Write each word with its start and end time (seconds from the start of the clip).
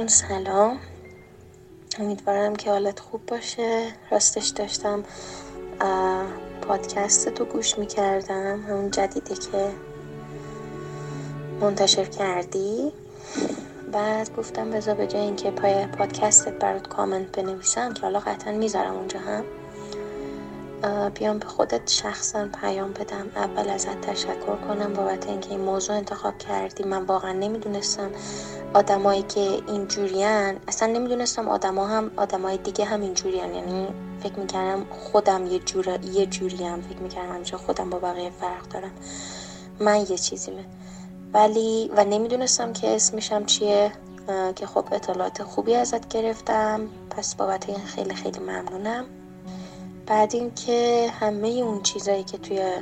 جون 0.00 0.08
سلام. 0.08 0.78
امیدوارم 1.98 2.56
که 2.56 2.70
حالت 2.70 3.00
خوب 3.00 3.26
باشه. 3.26 3.92
راستش 4.10 4.48
داشتم 4.48 5.04
پادکست 6.62 7.28
تو 7.28 7.44
گوش 7.44 7.78
می‌کردم 7.78 8.64
همون 8.68 8.90
جدیده 8.90 9.34
که 9.34 9.70
منتشر 11.60 12.04
کردی. 12.04 12.92
بعد 13.92 14.36
گفتم 14.36 14.70
بذار 14.70 14.94
به 14.94 15.06
جای 15.06 15.20
اینکه 15.20 15.50
پای 15.50 15.86
پادکستت 15.86 16.52
برات 16.52 16.88
کامنت 16.88 17.38
بنویسم 17.38 17.94
که 17.94 18.02
حالا 18.02 18.20
قطعا 18.20 18.52
می‌ذارم 18.52 18.94
اونجا 18.94 19.20
هم 19.20 19.44
بیام 21.14 21.38
به 21.38 21.46
خودت 21.46 21.90
شخصا 21.90 22.48
پیام 22.60 22.92
بدم. 22.92 23.26
اول 23.36 23.68
ازت 23.68 24.00
تشکر 24.00 24.56
کنم 24.68 24.92
بابت 24.92 25.26
اینکه 25.26 25.50
این 25.50 25.60
موضوع 25.60 25.96
انتخاب 25.96 26.38
کردی. 26.38 26.84
من 26.84 27.02
واقعا 27.02 27.32
نمی‌دونستم 27.32 28.10
آدمایی 28.74 29.22
که 29.22 29.40
اینجوریان 29.40 30.56
اصلا 30.68 30.92
نمی‌دونستم 30.92 31.48
آدما 31.48 31.86
هم 31.86 32.10
آدمای 32.16 32.56
دیگه 32.56 32.84
هم 32.84 33.00
اینجوریان 33.00 33.54
یعنی 33.54 33.88
فکر 34.22 34.38
می‌کردم 34.38 34.86
خودم 34.90 35.46
یه 35.46 35.58
جور 35.58 36.04
یه 36.04 36.26
جوریم. 36.26 36.80
فکر 36.80 36.98
می‌کردم 36.98 37.34
همیشه 37.34 37.56
خودم 37.56 37.90
با 37.90 37.98
بقیه 37.98 38.30
فرق 38.30 38.68
دارم. 38.68 38.92
من 39.80 40.00
یه 40.00 40.18
چیزیمه 40.18 40.64
ولی 41.32 41.90
و 41.96 42.04
نمی‌دونستم 42.04 42.72
که 42.72 42.94
اسمشم 42.94 43.44
چیه. 43.44 43.92
که 44.56 44.66
خب 44.66 44.84
اطلاعات 44.92 45.42
خوبی 45.42 45.74
ازت 45.74 46.08
گرفتم. 46.08 46.88
پس 47.10 47.34
بابت 47.34 47.68
این 47.68 47.78
خیلی 47.78 48.14
خیلی 48.14 48.38
ممنونم. 48.38 49.04
بعد 50.06 50.34
اینکه 50.34 51.10
همه 51.20 51.48
اون 51.48 51.82
چیزایی 51.82 52.24
که 52.24 52.38
توی 52.38 52.72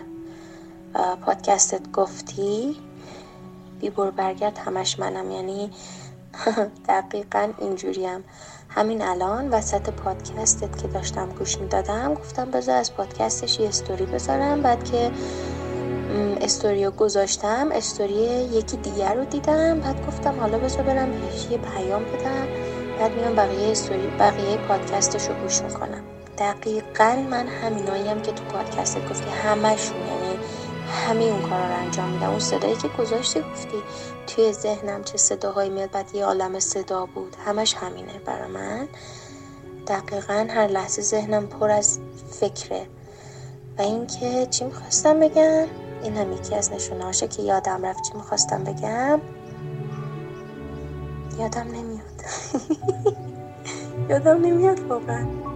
پادکستت 1.26 1.92
گفتی 1.92 2.76
بیبر 3.80 4.10
برگرد 4.10 4.58
همش 4.58 4.98
منم. 4.98 5.30
یعنی 5.30 5.70
دقیقا 6.88 7.48
اینجوریم. 7.58 8.24
همین 8.68 9.02
الان 9.02 9.50
وسط 9.50 9.90
پادکستت 9.90 10.82
که 10.82 10.88
داشتم 10.88 11.28
گوش 11.28 11.58
می‌دادم 11.58 12.14
گفتم 12.14 12.50
بذار 12.50 12.76
از 12.76 12.94
پادکستش 12.94 13.60
یه 13.60 13.68
استوری 13.68 14.06
بذارم. 14.06 14.62
بعد 14.62 14.84
که 14.84 15.10
استوری 16.40 16.84
رو 16.84 16.90
گذاشتم 16.90 17.68
استوری 17.72 18.48
یکی 18.52 18.76
دیگر 18.76 19.14
رو 19.14 19.24
دیدم. 19.24 19.80
بعد 19.80 20.06
گفتم 20.06 20.40
حالا 20.40 20.58
بذار 20.58 20.82
برم 20.82 21.12
یه 21.50 21.58
پیام 21.58 22.04
بدم. 22.04 22.46
بعد 22.98 23.12
میام 23.12 23.34
بقیه 23.34 23.70
استوری 23.70 24.06
بقیه 24.06 24.56
پادکستش 24.56 25.28
رو 25.28 25.34
گوش 25.34 25.62
می‌کنم. 25.62 26.07
دقیقا 26.38 27.24
من 27.30 27.46
همیناییم 27.48 28.22
که 28.22 28.32
تو 28.32 28.44
پادکست 28.44 29.08
گفتی 29.08 29.30
همشون 29.30 29.96
یعنی 29.96 30.38
همه 30.88 31.24
اون 31.24 31.42
کارا 31.42 31.66
رو 31.66 31.74
انجام 31.74 32.10
میدم. 32.10 32.30
اون 32.30 32.38
صدایی 32.38 32.76
که 32.76 32.88
گذاشتی 32.88 33.40
گفتی 33.40 33.82
توی 34.26 34.52
ذهنم 34.52 35.04
چه 35.04 35.18
صداهایی 35.18 35.70
میاد 35.70 35.90
بعد 35.90 36.14
یه 36.14 36.24
عالم 36.24 36.58
صدا 36.58 37.06
بود. 37.06 37.36
همش 37.46 37.74
همینه 37.74 38.18
برا 38.24 38.48
من. 38.48 38.88
دقیقا 39.86 40.46
هر 40.50 40.66
لحظه 40.66 41.02
ذهنم 41.02 41.46
پر 41.46 41.70
از 41.70 41.98
فکره. 42.30 42.86
و 43.78 43.82
اینکه 43.82 44.46
چی 44.50 44.64
می‌خواستم 44.64 45.20
بگم؟ 45.20 45.66
این 46.02 46.16
هم 46.16 46.32
یکی 46.32 46.54
از 46.54 46.72
نشونهاشه 46.72 47.28
که 47.28 47.42
یادم 47.42 47.86
رفت 47.86 48.02
چی 48.02 48.14
می‌خواستم 48.14 48.64
بگم. 48.64 49.20
یادم 51.38 51.66
نمیاد. 51.72 52.24
یادم 54.10 54.40
نمیاد 54.40 54.80
واقعا. 54.80 55.47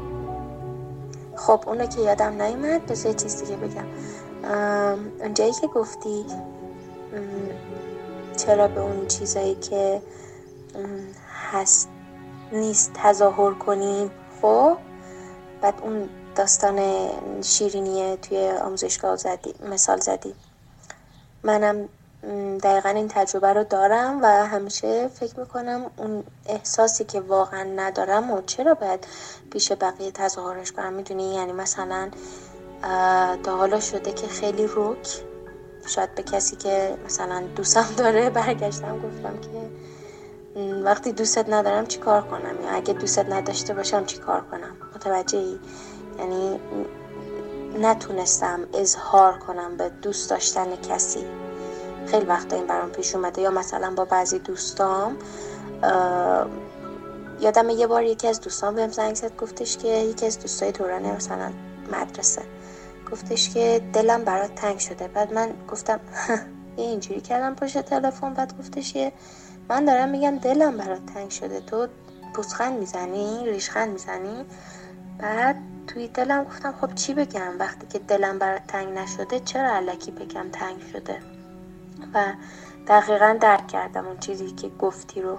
خب 1.47 1.64
اونو 1.66 1.86
که 1.86 2.00
یادم 2.00 2.42
نیومد 2.42 2.86
بذار 2.86 3.12
یه 3.12 3.19
چیز 3.19 3.42
دیگه 3.42 3.56
بگم. 3.56 3.84
اونجایی 5.20 5.53
که 5.53 5.66
گفتی 5.66 6.25
چرا 8.36 8.69
به 8.69 8.80
اون 8.80 9.06
چیزایی 9.06 9.54
که 9.54 10.02
هست 11.52 11.88
نیست 12.52 12.91
تظاهر 12.94 13.54
کنیم 13.54 14.10
خب 14.42 14.76
بعد 15.60 15.75
اون 15.82 16.08
داستان 16.34 17.08
شیرینیه 17.42 18.16
توی 18.16 18.50
آموزشگاه 18.50 19.16
زدی 19.16 19.54
مثال 19.70 20.00
زدی. 20.00 20.34
منم 21.42 21.88
دقیقا 22.62 22.88
این 22.88 23.09
تجربه 23.09 23.53
رو 23.53 23.65
دارم 23.65 24.22
و 24.22 24.27
همیشه 24.27 25.09
فکر 25.09 25.41
می‌کنم 25.41 25.91
اون 25.97 26.25
احساسی 26.47 27.05
که 27.05 27.21
واقعا 27.21 27.62
ندارم 27.62 28.31
و 28.31 28.43
چرا 28.47 28.75
باید 28.75 29.06
پیش 29.50 29.72
بقیه 29.72 30.10
تظاهرش 30.10 30.72
کنم 30.72 30.93
می‌دونی؟ 30.93 31.34
یعنی 31.34 31.53
مثلا 31.53 32.11
تا 33.43 33.56
حالا 33.56 33.81
شده 33.81 34.12
که 34.12 34.27
خیلی 34.27 34.66
روک 34.66 35.22
شاید 35.87 36.15
به 36.15 36.22
کسی 36.22 36.56
که 36.56 36.97
مثلا 37.06 37.43
دوستم 37.56 37.87
داره 37.97 38.31
برگشتم 38.31 38.99
گفتم 38.99 39.41
که 39.41 39.71
وقتی 40.84 41.12
دوستت 41.12 41.49
ندارم 41.49 41.87
چی 41.87 41.99
کار 41.99 42.22
کنم؟ 42.22 42.65
یا 42.65 42.71
اگه 42.71 42.94
دوستت 42.94 43.32
نداشته 43.32 43.75
باشم 43.75 44.05
چی 44.05 44.19
کار 44.19 44.41
کنم؟ 44.41 44.77
متوجه 44.94 45.38
ای؟ 45.38 45.59
یعنی 46.19 46.61
نتونستم 47.81 48.61
اظهار 48.75 49.38
کنم 49.38 49.77
به 49.77 49.88
دوست 49.88 50.31
داشتن 50.31 50.77
کسی. 50.77 51.25
خیلی 52.06 52.26
وقتا 52.26 52.56
این 52.56 52.66
برام 52.66 52.90
پیش 52.90 53.14
اومده 53.14 53.42
یا 53.42 53.50
مثلا 53.50 53.94
با 53.94 54.04
بعضی 54.04 54.38
دوستام 54.38 55.16
یادم 57.40 57.70
یه 57.70 57.86
بار 57.86 58.02
یکی 58.02 58.28
از 58.28 58.40
دوستان 58.40 58.74
بهم 58.74 58.90
زنگ 58.90 59.14
زد 59.14 59.36
گفتش 59.36 59.76
که 59.76 59.88
یکی 59.88 60.26
از 60.26 60.38
دوستای 60.38 60.72
دوران 60.72 61.02
مثلا 61.02 61.52
مدرسه. 61.92 62.42
گفتش 63.12 63.54
که 63.54 63.82
دلم 63.92 64.24
برات 64.24 64.54
تنگ 64.54 64.78
شده. 64.78 65.08
بعد 65.08 65.32
من 65.32 65.50
گفتم 65.70 66.00
یه 66.76 66.84
اینجوری 66.84 67.20
کردم 67.20 67.54
پشت 67.54 67.78
تلفن. 67.78 68.34
بعد 68.34 68.58
گفتش 68.58 68.92
که 68.92 69.12
من 69.69 69.84
دارم 69.84 70.08
میگم 70.08 70.38
دلم 70.38 70.76
برات 70.76 71.06
تنگ 71.14 71.30
شده. 71.30 71.60
تو 71.60 71.86
پوزخند 72.34 72.78
می‌زنی 72.78 73.46
ریشخند 73.46 73.92
می‌زنی؟ 73.92 74.44
بعد 75.19 75.56
توی 75.86 76.08
دلم 76.08 76.44
گفتم 76.44 76.74
خب 76.80 76.94
چی 76.94 77.14
بگم؟ 77.14 77.58
وقتی 77.58 77.86
که 77.86 77.98
دلم 77.98 78.38
برات 78.38 78.66
تنگ 78.66 78.98
نشده 78.98 79.40
چرا 79.40 79.70
علکی 79.70 80.10
بگم 80.10 80.46
تنگ 80.52 80.82
شده؟ 80.92 81.19
و 82.14 82.24
دقیقا 82.88 83.36
درک 83.40 83.68
کردم 83.68 84.06
اون 84.06 84.18
چیزی 84.18 84.50
که 84.50 84.68
گفتی 84.68 85.22
رو. 85.22 85.38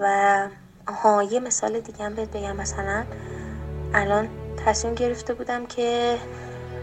و 0.00 0.48
ها 0.88 1.22
یه 1.22 1.40
مثال 1.40 1.80
دیگه 1.80 2.04
هم 2.04 2.14
بهت 2.14 2.30
بگم. 2.30 2.56
مثلا 2.56 3.04
الان 3.94 4.28
تصمیم 4.66 4.94
گرفته 4.94 5.34
بودم 5.34 5.66
که 5.66 6.18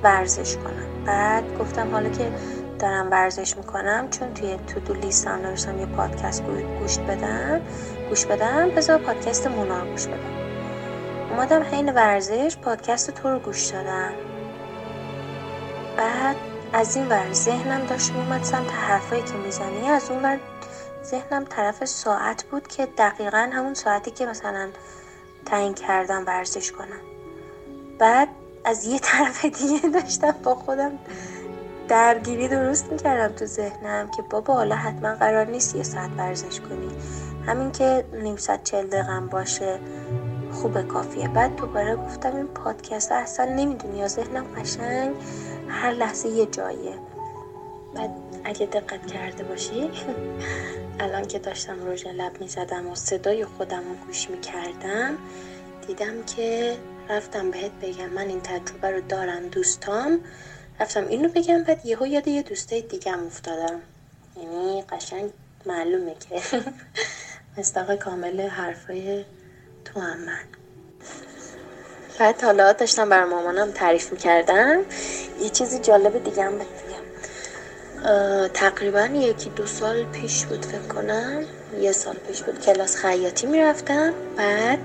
ورزش 0.03 0.57
کنم. 0.57 1.03
بعد 1.05 1.57
گفتم 1.57 1.91
حالا 1.91 2.09
که 2.09 2.31
دارم 2.79 3.11
ورزش 3.11 3.57
می‌کنم 3.57 4.09
چون 4.09 4.33
توی 4.33 4.57
تو 4.67 4.79
دو 4.79 4.93
لیستم 4.93 5.31
نوشتم 5.31 5.79
یه 5.79 5.85
پادکست 5.85 6.43
گوش 6.79 6.97
بدم. 6.97 7.61
گوش 8.09 8.25
بدم 8.25 8.69
بذار 8.69 8.97
پادکست 8.97 9.47
مونا 9.47 9.85
گوش 9.85 10.07
بدم. 10.07 10.37
اومدم 11.31 11.63
حین 11.63 11.93
ورزش 11.93 12.57
پادکست 12.57 13.11
تو 13.11 13.29
رو 13.29 13.39
گوش 13.39 13.67
دادم. 13.67 14.11
بعد 15.97 16.35
از 16.73 16.95
این 16.95 17.07
ور 17.07 17.33
ذهنم 17.33 17.86
داشت 17.86 18.12
میومد 18.12 18.44
سمت 18.44 18.71
حرفایی 18.71 19.21
که 19.21 19.33
می‌زنی. 19.33 19.89
از 19.89 20.12
اون 20.12 20.25
ور 20.25 20.39
ذهنم 21.03 21.45
طرف 21.45 21.86
ساعت 21.86 22.44
بود 22.44 22.68
که 22.68 22.88
دقیقا 22.97 23.50
همون 23.53 23.74
ساعتی 23.74 24.12
که 24.12 24.25
مثلا 24.25 24.69
تعیین 25.45 25.74
کردم 25.74 26.24
ورزش 26.27 26.71
کنم. 26.71 27.00
بعد 28.00 28.27
از 28.65 28.86
یه 28.86 29.00
طرف 29.09 29.45
دیگه 29.45 29.89
داشتم 29.89 30.36
با 30.44 30.56
خودم 30.56 30.91
درگیری 31.88 32.47
درست 32.47 32.91
می‌کردم 32.91 33.36
تو 33.36 33.45
ذهنم 33.45 34.12
که 34.12 34.21
بابا 34.21 34.53
حالا 34.53 34.75
حتما 34.75 35.15
قرار 35.15 35.45
نیست 35.45 35.75
یه 35.75 35.83
ساعت 35.83 36.09
ورزش 36.18 36.59
کنی. 36.59 36.89
همین 37.45 37.71
که 37.71 38.06
نیم 38.13 38.36
ساعت 38.36 38.63
چل 38.63 38.88
دقیقه 38.88 39.19
باشه 39.19 39.80
خوبه 40.53 40.83
کافیه. 40.83 41.27
بعد 41.27 41.56
دوباره 41.56 41.95
گفتم 41.95 42.36
این 42.36 42.47
پادکست 42.47 43.12
اصلا 43.12 43.45
نمی‌دونی 43.45 43.97
یا 43.97 44.07
ذهنم 44.07 44.45
قشنگ 44.56 45.15
هر 45.69 45.91
لحظه 45.91 46.29
یه 46.29 46.45
جاییه 46.45 46.97
بعد 47.95 48.11
اگه 48.43 48.65
دقت 48.65 49.07
کرده 49.07 49.43
باشی 49.43 49.89
الان 50.99 51.27
که 51.27 51.39
داشتم 51.39 51.85
روژ 51.85 52.07
لب 52.07 52.41
می 52.41 52.47
زدم 52.47 52.87
و 52.87 52.95
صدای 52.95 53.45
خودم 53.45 53.83
رو 53.89 54.05
گوش 54.05 54.29
می 54.29 54.41
کردم 54.41 55.17
دیدم 55.87 56.23
که 56.23 56.77
رفتم 57.09 57.51
بهت 57.51 57.71
بگم. 57.81 58.09
من 58.09 58.27
این 58.27 58.41
تجربه 58.41 58.91
رو 58.91 59.01
دارم 59.01 59.47
دوستام. 59.47 60.19
رفتم 60.79 61.07
اینو 61.07 61.29
بگم 61.29 61.63
بعد 61.63 61.85
یهو 61.85 62.07
یاد 62.07 62.27
یه 62.27 62.43
دوستای 62.43 62.81
دیگم 62.81 63.25
افتادم. 63.25 63.79
یعنی 64.37 64.81
قشنگ 64.81 65.29
معلومه 65.65 66.15
که. 66.15 66.41
مستاق 67.57 67.95
کامل 67.95 68.41
حرفای 68.41 69.25
تو 69.85 69.99
هم 69.99 70.19
من. 70.19 70.43
بعد 72.19 72.41
حالا 72.43 72.73
داشتم 72.73 73.09
بر 73.09 73.23
مامانم 73.25 73.71
تعریف 73.71 74.11
می‌کردم. 74.11 74.79
یه 75.41 75.49
چیزی 75.49 75.79
جالب 75.79 76.23
دیگه 76.23 76.43
هم 76.43 76.51
بگم. 76.55 76.67
تقریبا 78.53 79.05
یکی 79.05 79.49
دو 79.49 79.65
سال 79.65 80.03
پیش 80.03 80.45
بود 80.45 80.65
فکر 80.65 80.93
کنم. 80.95 81.43
یه 81.81 81.91
سال 81.91 82.15
پیش 82.27 82.41
بود. 82.41 82.61
کلاس 82.61 82.95
خیاطی 82.95 83.47
می‌رفتم. 83.47 84.13
بعد 84.37 84.79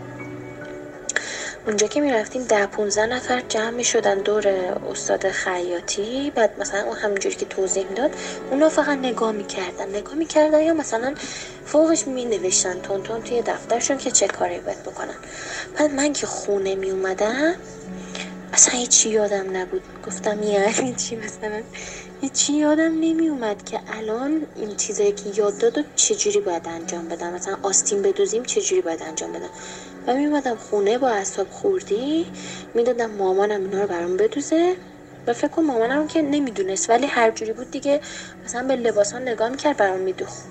اونجا 1.67 1.87
که 1.87 2.01
می‌رفتیم 2.01 2.43
ده 2.43 2.67
15 2.67 3.07
نفر 3.07 3.41
جمع 3.49 3.71
می 3.71 3.85
شدن 3.85 4.19
دور 4.19 4.49
استاد 4.91 5.29
خیاطی. 5.31 6.33
بعد 6.35 6.61
مثلا 6.61 6.83
اون 6.83 6.97
همینجوری 6.97 7.35
که 7.35 7.47
توضیح 7.47 7.87
می‌داد 7.89 8.11
اونا 8.51 8.69
فقط 8.69 8.99
نگاه 8.99 9.33
می‌کردن. 9.33 9.89
نگاه 9.89 10.15
می‌کردن 10.15 10.63
یا 10.63 10.75
مثلا 10.75 11.15
فوقش 11.65 12.07
می 12.07 12.25
نوشتن 12.25 12.81
تون 12.81 13.03
تون 13.03 13.23
توی 13.23 13.43
دفترشون 13.43 13.99
که 13.99 14.11
چه 14.11 14.27
کاری 14.27 14.59
باید 14.59 14.83
بکنن. 14.83 15.15
بعد 15.79 15.95
من 15.95 16.13
که 16.13 16.27
خونه 16.27 16.75
می 16.75 16.91
اومدم 16.91 17.55
اصلا 18.53 18.75
هیچی 18.75 19.09
یادم 19.09 19.57
نبود. 19.57 19.83
گفتم 20.07 20.43
یعنی 20.43 20.95
چی 20.95 21.17
مثلا؟ 21.17 21.63
هیچی 22.21 22.53
یادم 22.53 22.93
نمی 23.01 23.29
اومد 23.29 23.65
که 23.65 23.81
الان 23.99 24.47
این 24.57 24.77
چیزایی 24.77 25.13
که 25.13 25.25
یاد 25.35 25.59
داد 25.59 25.79
و 25.79 25.83
چجوری 25.97 26.41
باید 26.41 26.69
انجام 26.69 27.09
بدم. 27.09 27.33
مثلا 27.33 27.57
آستین 27.63 28.03
بدوزیم 28.03 28.43
چجوری 28.43 28.83
باید 28.83 29.03
انجام 29.03 29.33
بدم؟ 29.33 29.51
و 30.07 30.15
می 30.15 30.27
اومدم 30.27 30.57
خونه 30.57 30.99
با 30.99 31.09
اصاب 31.09 31.51
خوردی 31.51 32.27
می‌دادم 32.75 33.11
مامانم 33.11 33.61
اینا 33.61 33.81
رو 33.81 33.87
برام 33.87 34.17
بدوزه 34.17 34.77
و 35.27 35.33
فکر 35.33 35.49
کنم 35.49 35.67
مامانم 35.67 36.07
که 36.07 36.23
نمی‌دونست 36.23 36.91
ولی 36.91 37.07
هر 37.07 37.31
جوری 37.31 37.53
بود 37.53 37.71
دیگه 37.71 38.01
مثلا 38.45 38.69
به 38.69 38.77
لباس 38.77 39.13
ها 39.13 39.19
نگاه 39.19 39.49
می‌کرد 39.49 39.77
برام 39.77 40.01
میدوخت. 40.01 40.43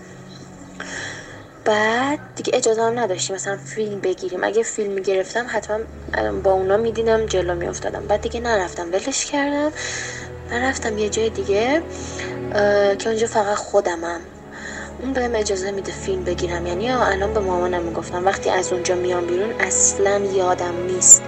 بعد 1.66 2.20
دیگه 2.36 2.56
اجازه 2.56 2.82
هم 2.82 3.00
نداشتیم 3.00 3.36
مثلا 3.36 3.58
فیلم 3.58 4.00
بگیریم. 4.00 4.44
اگه 4.44 4.64
فیلم 4.64 4.92
می‌گرفتم 4.92 5.46
حتما 5.50 5.80
با 6.44 6.52
اونا 6.52 6.78
می‌دیدم 6.78 7.26
جلو 7.26 7.56
میافتادم. 7.56 8.08
بعد 8.08 8.22
دیگه 8.22 8.40
نرفتم 8.40 8.92
ولش 8.92 9.26
کردم. 9.26 9.72
من 10.52 10.62
رفتم 10.64 10.98
یه 10.98 11.10
جای 11.10 11.30
دیگه 11.30 11.82
که 13.00 13.08
اونجا 13.10 13.28
فقط 13.28 13.56
خودمم. 13.58 14.22
اون 15.02 15.14
بهم 15.14 15.36
اجازه 15.36 15.72
میده 15.72 15.92
فیلم 15.92 16.24
بگیرم. 16.24 16.68
یعنی 16.68 16.92
الان 16.92 17.34
به 17.34 17.40
مامانم 17.40 17.82
می‌گفتم. 17.84 18.26
وقتی 18.26 18.50
از 18.50 18.74
اونجا 18.74 18.96
میام 18.96 19.26
بیرون 19.26 19.52
اصلا 19.60 20.18
یادم 20.20 20.86
نیست 20.88 21.24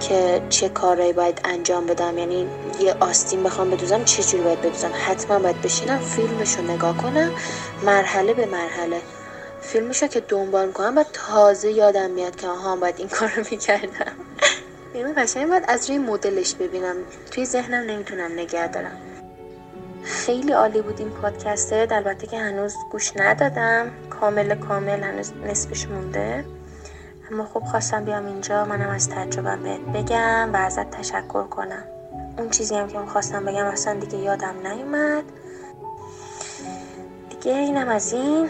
که 0.00 0.42
چه 0.48 0.68
کارایی 0.68 1.12
باید 1.12 1.40
انجام 1.44 1.86
بدم. 1.86 2.18
یعنی 2.18 2.46
یه 2.80 2.96
آستین 3.00 3.42
بخوام 3.42 3.70
بدوزم 3.70 4.04
چه 4.04 4.22
جوری 4.22 4.42
باید 4.44 4.60
بدوزم. 4.60 4.90
حتما 5.06 5.38
باید 5.38 5.62
بشینم 5.62 5.98
فیلمشو 5.98 6.62
نگاه 6.62 6.96
کنم 6.96 7.30
مرحله 7.82 8.34
به 8.34 8.46
مرحله. 8.46 9.00
فیلمشو 9.60 10.06
که 10.06 10.20
دنبال 10.20 10.66
می‌کنم 10.66 10.98
و 10.98 11.04
تازه 11.12 11.70
یادم 11.70 12.10
میاد 12.10 12.36
که 12.36 12.48
آها 12.48 12.76
باید 12.76 12.94
این 12.98 13.08
کار 13.08 13.32
رو 13.36 13.44
می‌کردم. 13.50 14.12
یعنی 14.94 15.12
قشنگ 15.12 15.48
باید 15.48 15.64
از 15.68 15.90
روی 15.90 15.98
مدلش 15.98 16.54
ببینم. 16.54 16.96
توی 17.30 17.44
ذهنم 17.44 17.90
نمی‌تونم 17.90 18.32
نگه 18.32 18.68
دارم. 18.68 18.96
خیلی 20.08 20.52
عالی 20.52 20.82
بود 20.82 20.98
این 20.98 21.10
پادکسته. 21.10 21.88
البته 21.90 22.26
که 22.26 22.38
هنوز 22.38 22.76
گوش 22.90 23.16
ندادم. 23.16 23.90
کامل 24.10 24.54
کامل 24.54 25.02
هنوز 25.02 25.32
نصفش 25.32 25.88
مونده. 25.88 26.44
اما 27.32 27.44
خب 27.44 27.60
خواستم 27.60 28.04
بیام 28.04 28.26
اینجا. 28.26 28.64
منم 28.64 28.88
از 28.88 29.08
تجربه 29.08 29.56
بهت 29.56 29.80
بگم 29.80 30.50
و 30.52 30.56
ازت 30.56 30.90
تشکر 30.90 31.44
کنم. 31.44 31.84
اون 32.38 32.50
چیزی 32.50 32.74
هم 32.74 32.88
که 32.88 32.98
خواستم 32.98 33.44
بگم 33.44 33.64
اصلا 33.64 33.94
دیگه 33.94 34.18
یادم 34.18 34.54
نیومد. 34.66 35.24
دیگه 37.30 37.52
اینم 37.52 37.88
از 37.88 38.12
این. 38.12 38.48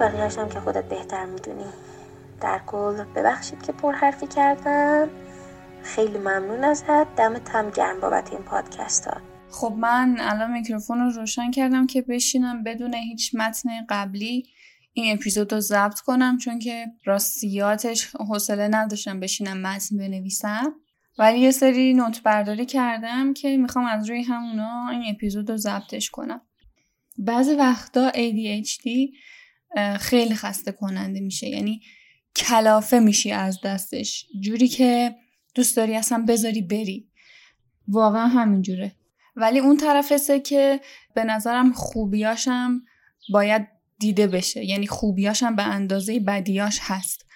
بقیهش 0.00 0.38
هم 0.38 0.48
که 0.48 0.60
خودت 0.60 0.84
بهتر 0.84 1.24
می‌دونی. 1.24 1.72
در 2.40 2.60
کل 2.66 3.04
ببخشید 3.14 3.62
که 3.62 3.72
پر 3.72 3.92
حرفی 3.92 4.26
کردم. 4.26 5.08
خیلی 5.82 6.18
ممنون 6.18 6.64
ازت. 6.64 7.16
دمت 7.16 7.50
هم 7.50 7.70
گرم 7.70 8.00
بابت 8.00 8.32
این 8.32 8.42
پادکست 8.42 9.06
ها 9.06 9.16
خب 9.52 9.74
من 9.78 10.16
الان 10.18 10.52
میکروفون 10.52 10.98
رو 10.98 11.10
روشن 11.10 11.50
کردم 11.50 11.86
که 11.86 12.02
بشینم 12.02 12.62
بدون 12.62 12.94
هیچ 12.94 13.34
متن 13.34 13.70
قبلی 13.88 14.46
این 14.92 15.14
اپیزود 15.14 15.52
رو 15.52 15.60
ضبط 15.60 16.00
کنم 16.00 16.38
چون 16.38 16.58
که 16.58 16.86
راستیاتش 17.04 18.06
حوصله 18.16 18.68
نداشتم 18.68 19.20
بشینم 19.20 19.60
متن 19.60 19.96
بنویسم. 19.96 20.74
ولی 21.18 21.38
یه 21.38 21.50
سری 21.50 21.94
نوت 21.94 22.22
برداری 22.22 22.66
کردم 22.66 23.34
که 23.34 23.56
می‌خوام 23.56 23.84
از 23.84 24.10
روی 24.10 24.22
همونا 24.22 24.88
این 24.88 25.14
اپیزود 25.14 25.50
رو 25.50 25.56
ضبطش 25.56 26.10
کنم. 26.10 26.40
بعضی 27.18 27.54
وقتا 27.54 28.10
ADHD 28.10 28.88
خیلی 29.98 30.34
خسته 30.34 30.72
کننده 30.72 31.20
میشه 31.20 31.48
یعنی 31.48 31.80
کلافه 32.36 32.98
میشی 32.98 33.32
از 33.32 33.58
دستش. 33.64 34.26
جوری 34.40 34.68
که 34.68 35.14
دوست 35.54 35.76
داری 35.76 35.96
اصلا 35.96 36.24
بذاری 36.28 36.62
بری. 36.62 37.08
واقعا 37.88 38.26
همینجوره. 38.26 38.99
ولی 39.36 39.58
اون 39.58 39.76
طرفسه 39.76 40.40
که 40.40 40.80
به 41.14 41.24
نظرم 41.24 41.72
خوبیاشم 41.72 42.82
باید 43.32 43.68
دیده 43.98 44.26
بشه. 44.26 44.64
یعنی 44.64 44.86
خوبیاشم 44.86 45.56
به 45.56 45.62
اندازه 45.62 46.20
بدیاش 46.20 46.78
هست. 46.82 47.26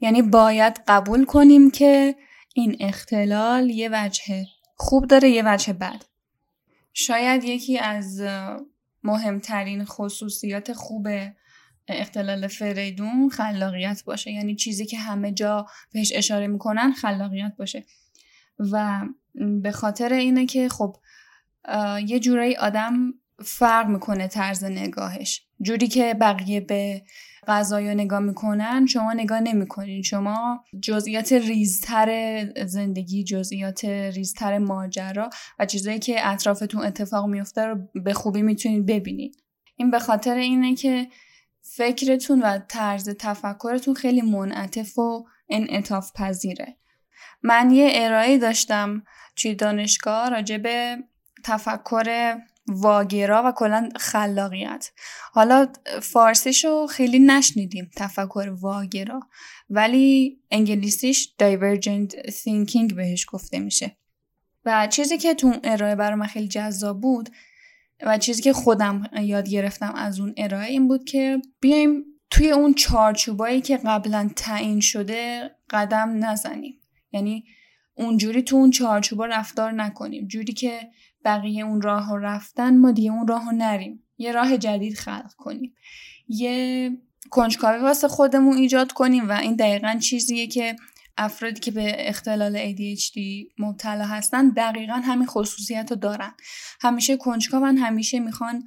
یعنی 0.00 0.22
باید 0.22 0.80
قبول 0.88 1.24
کنیم 1.24 1.70
که 1.70 2.16
این 2.54 2.76
اختلال 2.80 3.70
یه 3.70 3.88
وجه 3.92 4.44
خوب 4.76 5.06
داره 5.06 5.30
یه 5.30 5.42
وجه 5.46 5.72
بد. 5.72 6.04
شاید 6.92 7.44
یکی 7.44 7.78
از 7.78 8.22
مهمترین 9.02 9.84
خصوصیات 9.84 10.72
خوب 10.72 11.08
اختلال 11.88 12.46
فریدون 12.46 13.28
خلاقیت 13.28 14.02
باشه. 14.04 14.30
یعنی 14.30 14.54
چیزی 14.54 14.86
که 14.86 14.98
همه 14.98 15.32
جا 15.32 15.66
بهش 15.92 16.12
اشاره 16.14 16.46
می‌کنن 16.46 16.92
خلاقیت 16.92 17.52
باشه. 17.58 17.84
و 18.72 19.00
به 19.62 19.72
خاطر 19.72 20.12
اینه 20.12 20.46
که 20.46 20.68
خب 20.68 20.96
یه 22.06 22.20
جورایی 22.20 22.56
آدم 22.56 23.14
فرق 23.44 23.86
می‌کنه 23.86 24.28
طرز 24.28 24.64
نگاهش. 24.64 25.46
جوری 25.60 25.88
که 25.88 26.14
بقیه 26.20 26.60
به 26.60 27.02
غذایا 27.46 27.94
نگاه 27.94 28.20
می‌کنن 28.20 28.86
شما 28.86 29.12
نگاه 29.12 29.40
نمی‌کنین. 29.40 30.02
شما 30.02 30.64
جزئیات 30.82 31.32
ریزتر 31.32 32.46
زندگی 32.66 33.24
جزئیات 33.24 33.84
ریزتر 33.84 34.58
ماجرا 34.58 35.30
و 35.58 35.66
چیزایی 35.66 35.98
که 35.98 36.28
اطرافتون 36.28 36.84
اتفاق 36.84 37.26
میفته 37.26 37.64
رو 37.64 37.78
به 38.04 38.14
خوبی 38.14 38.42
می‌تونید 38.42 38.86
ببینید 38.86 39.42
این 39.76 39.90
به 39.90 39.98
خاطر 39.98 40.34
اینه 40.34 40.74
که 40.74 41.08
فکرتون 41.60 42.42
و 42.42 42.58
طرز 42.68 43.08
تفکرتون 43.08 43.94
خیلی 43.94 44.22
منعطف 44.22 44.98
و 44.98 45.26
انعطاف 45.48 46.12
پذیره. 46.14 46.76
من 47.42 47.70
یه 47.70 47.90
ارائه 47.94 48.38
داشتم 48.38 49.02
توی 49.36 49.54
دانشگاه 49.54 50.28
راجع 50.28 50.56
به 50.56 50.96
تفکر 51.44 52.36
واگرا 52.68 53.42
و 53.46 53.52
کلا 53.52 53.88
خلاقیت. 53.96 54.90
حالا 55.32 55.66
فارسیشو 56.02 56.86
خیلی 56.86 57.18
نشنیدیم 57.18 57.90
تفکر 57.96 58.56
واگرا 58.60 59.20
ولی 59.70 60.38
انگلیسیش 60.50 61.34
divergent 61.42 62.30
thinking 62.30 62.94
بهش 62.94 63.26
گفته 63.28 63.58
میشه. 63.58 63.96
و 64.64 64.86
چیزی 64.86 65.18
که 65.18 65.34
تو 65.34 65.52
ارائه 65.64 65.94
برای 65.94 66.14
من 66.14 66.26
خیلی 66.26 66.48
جذاب 66.48 67.00
بود 67.00 67.28
و 68.02 68.18
چیزی 68.18 68.42
که 68.42 68.52
خودم 68.52 69.04
یاد 69.20 69.48
گرفتم 69.48 69.94
از 69.94 70.20
اون 70.20 70.34
ارائه 70.36 70.70
این 70.70 70.88
بود 70.88 71.04
که 71.04 71.42
بیایم 71.60 72.04
توی 72.30 72.50
اون 72.50 72.74
چارچوبایی 72.74 73.60
که 73.60 73.76
قبلا 73.76 74.30
تعیین 74.36 74.80
شده 74.80 75.50
قدم 75.70 76.24
نزنیم. 76.24 76.80
یعنی 77.12 77.44
اونجوری 77.94 78.42
تو 78.42 78.56
اون 78.56 78.70
چارچوبا 78.70 79.26
رفتار 79.26 79.72
نکنیم. 79.72 80.26
جوری 80.26 80.52
که 80.52 80.80
بقیه 81.24 81.64
اون 81.64 81.82
راه 81.82 82.10
رو 82.10 82.18
رفتن 82.18 82.78
ما 82.78 82.90
دیگه 82.90 83.12
اون 83.12 83.26
راه 83.26 83.44
رو 83.44 83.56
نریم. 83.56 84.02
یه 84.18 84.32
راه 84.32 84.58
جدید 84.58 84.94
خلق 84.94 85.32
کنیم. 85.38 85.74
یه 86.28 86.90
کنجکاوی 87.30 87.78
واسه 87.78 88.08
خودمون 88.08 88.56
ایجاد 88.56 88.92
کنیم 88.92 89.28
و 89.28 89.32
این 89.32 89.56
دقیقا 89.56 89.98
چیزیه 90.02 90.46
که 90.46 90.76
افرادی 91.16 91.60
که 91.60 91.70
به 91.70 92.08
اختلال 92.08 92.72
ADHD 92.72 93.18
مبتلا 93.58 94.04
هستن 94.04 94.48
دقیقا 94.48 94.94
همین 94.94 95.26
خصوصیت 95.26 95.86
رو 95.90 95.96
دارن. 95.96 96.32
همیشه 96.80 97.16
کنجکاون 97.16 97.76
همیشه 97.76 98.20
می‌خوان 98.20 98.64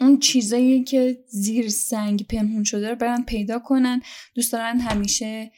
اون 0.00 0.18
چیزایی 0.18 0.84
که 0.84 1.18
زیر 1.28 1.68
سنگ 1.68 2.26
پنهون 2.26 2.64
شده 2.64 2.90
رو 2.90 2.96
برن 2.96 3.22
پیدا 3.22 3.58
کنن. 3.58 4.02
دوست 4.34 4.52
دارن 4.52 4.80
همیشه 4.80 5.52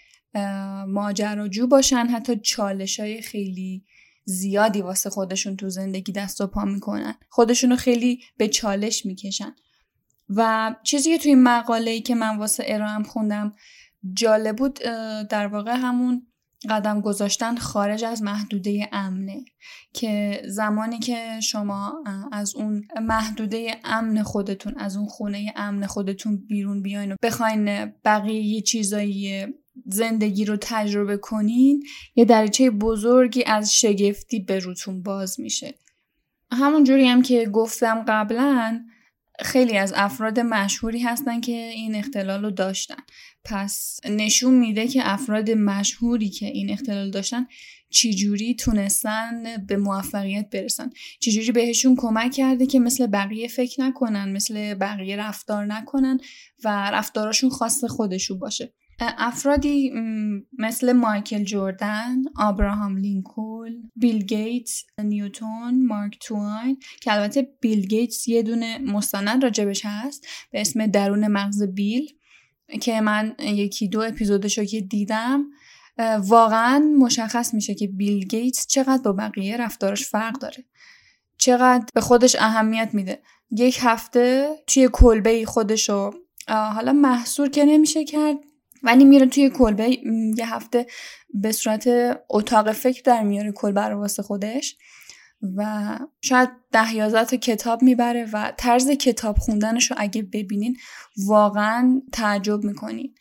ماجراجو 0.89 1.67
باشن 1.67 2.07
حتی 2.07 2.37
چالش 2.37 3.01
های 3.01 3.23
خیلی 3.23 3.85
زیادی 4.25 4.83
واسه 4.83 5.11
خودشون 5.11 5.57
تو 5.57 5.69
زندگی 5.69 6.13
دست 6.13 6.41
و 6.41 6.47
پا 6.47 6.65
می‌کنن. 6.65 7.15
خودشون 7.29 7.71
رو 7.71 7.77
خیلی 7.77 8.21
به 8.37 8.49
چالش 8.49 9.07
می‌کشن. 9.07 9.55
و 10.29 10.75
چیزی 10.83 11.11
که 11.11 11.19
توی 11.19 11.35
مقاله 11.35 11.91
ای 11.91 12.01
که 12.01 12.15
من 12.15 12.39
واسه 12.39 12.65
ارائم 12.67 13.03
خوندم 13.03 13.55
جالب 14.13 14.57
بود 14.57 14.75
در 15.31 15.47
واقع 15.47 15.73
همون 15.77 16.27
قدم 16.71 17.01
گذاشتن 17.01 17.57
خارج 17.57 18.05
از 18.05 18.23
محدوده 18.23 18.89
امنه. 18.93 19.45
که 19.93 20.43
زمانی 20.49 20.99
که 20.99 21.41
شما 21.41 22.05
از 22.33 22.57
اون 22.57 22.85
محدوده 23.03 23.77
امن 23.85 24.23
خودتون 24.23 24.75
از 24.79 24.97
اون 24.97 25.07
خونه 25.07 25.53
امن 25.57 25.87
خودتون 25.87 26.37
بیرون 26.37 26.83
بیاین 26.83 27.13
و 27.13 27.17
بخواین 27.23 27.93
بقیه 28.05 28.61
چیزایی 28.61 29.47
زندگی 29.87 30.45
رو 30.45 30.57
تجربه 30.61 31.17
کنین 31.17 31.83
یه 32.15 32.25
دریچه 32.25 32.71
بزرگی 32.71 33.45
از 33.45 33.75
شگفتی 33.75 34.41
به 34.41 34.59
روتون 34.59 35.03
باز 35.03 35.41
میشه. 35.41 35.75
همون 36.53 36.85
جوری 36.85 37.09
هم 37.09 37.23
که 37.23 37.47
گفتم 37.47 38.05
قبلا 38.09 38.85
خیلی 39.41 39.79
از 39.79 39.93
افراد 39.97 40.41
مشهوری 40.41 40.99
هستن 41.01 41.41
که 41.41 41.53
این 41.53 41.95
اختلال 41.95 42.45
رو 42.45 42.51
داشتن. 42.51 43.03
پس 43.45 44.01
نشون 44.09 44.55
میده 44.55 44.89
که 44.89 45.01
افراد 45.05 45.51
مشهوری 45.51 46.29
که 46.29 46.47
این 46.47 46.71
اختلال 46.71 47.11
داشتن 47.11 47.47
چجوری 47.91 48.55
تونستن 48.55 49.57
به 49.67 49.77
موفقیت 49.77 50.51
برسن. 50.51 50.91
چجوری 51.21 51.53
بهشون 51.53 51.97
کمک 51.97 52.33
کرده 52.33 52.67
که 52.67 52.81
مثل 52.81 53.07
بقیه 53.07 53.49
فکر 53.49 53.83
نکنن 53.83 54.33
مثل 54.33 54.75
بقیه 54.75 55.17
رفتار 55.17 55.67
نکنن 55.67 56.21
و 56.65 56.91
رفتاراشون 56.91 57.51
خاص 57.51 57.85
خودشون 57.85 58.39
باشه. 58.39 58.73
افرادی 59.01 59.93
مثل 60.59 60.93
مایکل 60.93 61.45
جوردن، 61.45 62.17
آبراهام 62.37 62.97
لینکول، 62.97 63.83
بیل 63.97 64.23
گیتس، 64.23 64.85
نیوتون، 64.99 65.87
مارک 65.87 66.19
توین 66.21 66.79
که 67.01 67.13
البته 67.13 67.49
بیل 67.61 67.87
گیتس 67.87 68.29
یه 68.29 68.43
دونه 68.43 68.79
مستند 68.79 69.43
راجبش 69.43 69.83
هست 69.85 70.27
به 70.51 70.61
اسم 70.61 70.87
درون 70.87 71.27
مغز 71.27 71.63
بیل 71.63 72.09
که 72.81 73.01
من 73.01 73.35
یکی 73.39 73.89
دو 73.89 74.01
اپیزودش 74.01 74.59
رو 74.59 74.65
که 74.65 74.81
دیدم 74.81 75.45
واقعا 76.19 76.79
مشخص 76.79 77.55
میشه 77.55 77.75
که 77.75 77.87
بیل 77.87 78.25
گیتس 78.25 78.67
چقدر 78.67 79.03
با 79.03 79.13
بقیه 79.13 79.57
رفتارش 79.57 80.05
فرق 80.07 80.39
داره. 80.39 80.65
چقدر 81.39 81.85
به 81.95 82.01
خودش 82.01 82.37
اهمیت 82.37 82.91
میده. 82.93 83.23
یک 83.51 83.79
هفته 83.81 84.49
توی 84.67 84.89
کلبه 84.93 85.45
خودش 85.47 85.89
رو 85.89 86.15
حالا 86.49 86.93
محصور 86.93 87.49
که 87.49 87.65
نمیشه 87.65 88.05
کرد 88.05 88.37
ولی 88.83 89.05
میره 89.05 89.27
توی 89.27 89.51
کلبه 89.51 89.99
یه 90.37 90.55
هفته 90.55 90.87
به 91.35 91.53
صورت 91.53 91.89
اتاق 92.31 92.73
فکر 92.73 93.03
در 93.05 93.23
میاره 93.23 93.53
کلبه 93.53 93.81
رو 93.81 93.99
واسه 94.01 94.23
خودش 94.23 94.77
و 95.57 95.99
شاید 96.21 96.49
ده 96.73 96.95
یازده 96.95 97.25
تا 97.25 97.37
کتاب 97.37 97.83
می‌بره 97.83 98.29
و 98.33 98.53
طرز 98.57 98.91
کتاب 98.91 99.39
خوندنش 99.39 99.91
رو 99.91 99.97
اگه 100.01 100.23
ببینین 100.23 100.77
واقعا 101.27 102.03
تعجب 102.13 102.65
می‌کنین. 102.65 103.15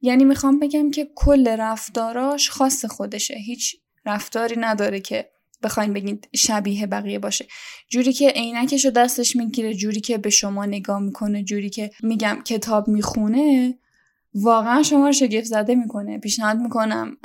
یعنی 0.00 0.24
می‌خوام 0.24 0.58
بگم 0.58 0.90
که 0.90 1.08
کل 1.14 1.48
رفتاراش 1.48 2.50
خاص 2.50 2.84
خودشه. 2.84 3.34
هیچ 3.34 3.76
رفتاری 4.06 4.56
نداره 4.58 5.00
که 5.00 5.30
بخواین 5.62 5.92
بگید 5.92 6.28
شبیه 6.36 6.86
بقیه 6.86 7.18
باشه. 7.18 7.46
جوری 7.88 8.12
که 8.12 8.28
عینکش 8.28 8.84
رو 8.84 8.90
دستش 8.90 9.36
می‌گیره 9.36 9.74
جوری 9.74 10.00
که 10.00 10.18
به 10.18 10.30
شما 10.30 10.66
نگاه 10.66 10.98
می‌کنه 10.98 11.44
جوری 11.44 11.70
که 11.70 11.90
میگم 12.02 12.42
کتاب 12.44 12.88
می‌خونه 12.88 13.74
واقعا 14.34 14.82
شما 14.82 15.06
رو 15.06 15.12
شگفت 15.12 15.44
زده 15.44 15.74
می‌کنه. 15.74 16.18
پیشنهاد 16.18 16.58
می‌کنم 16.58 17.16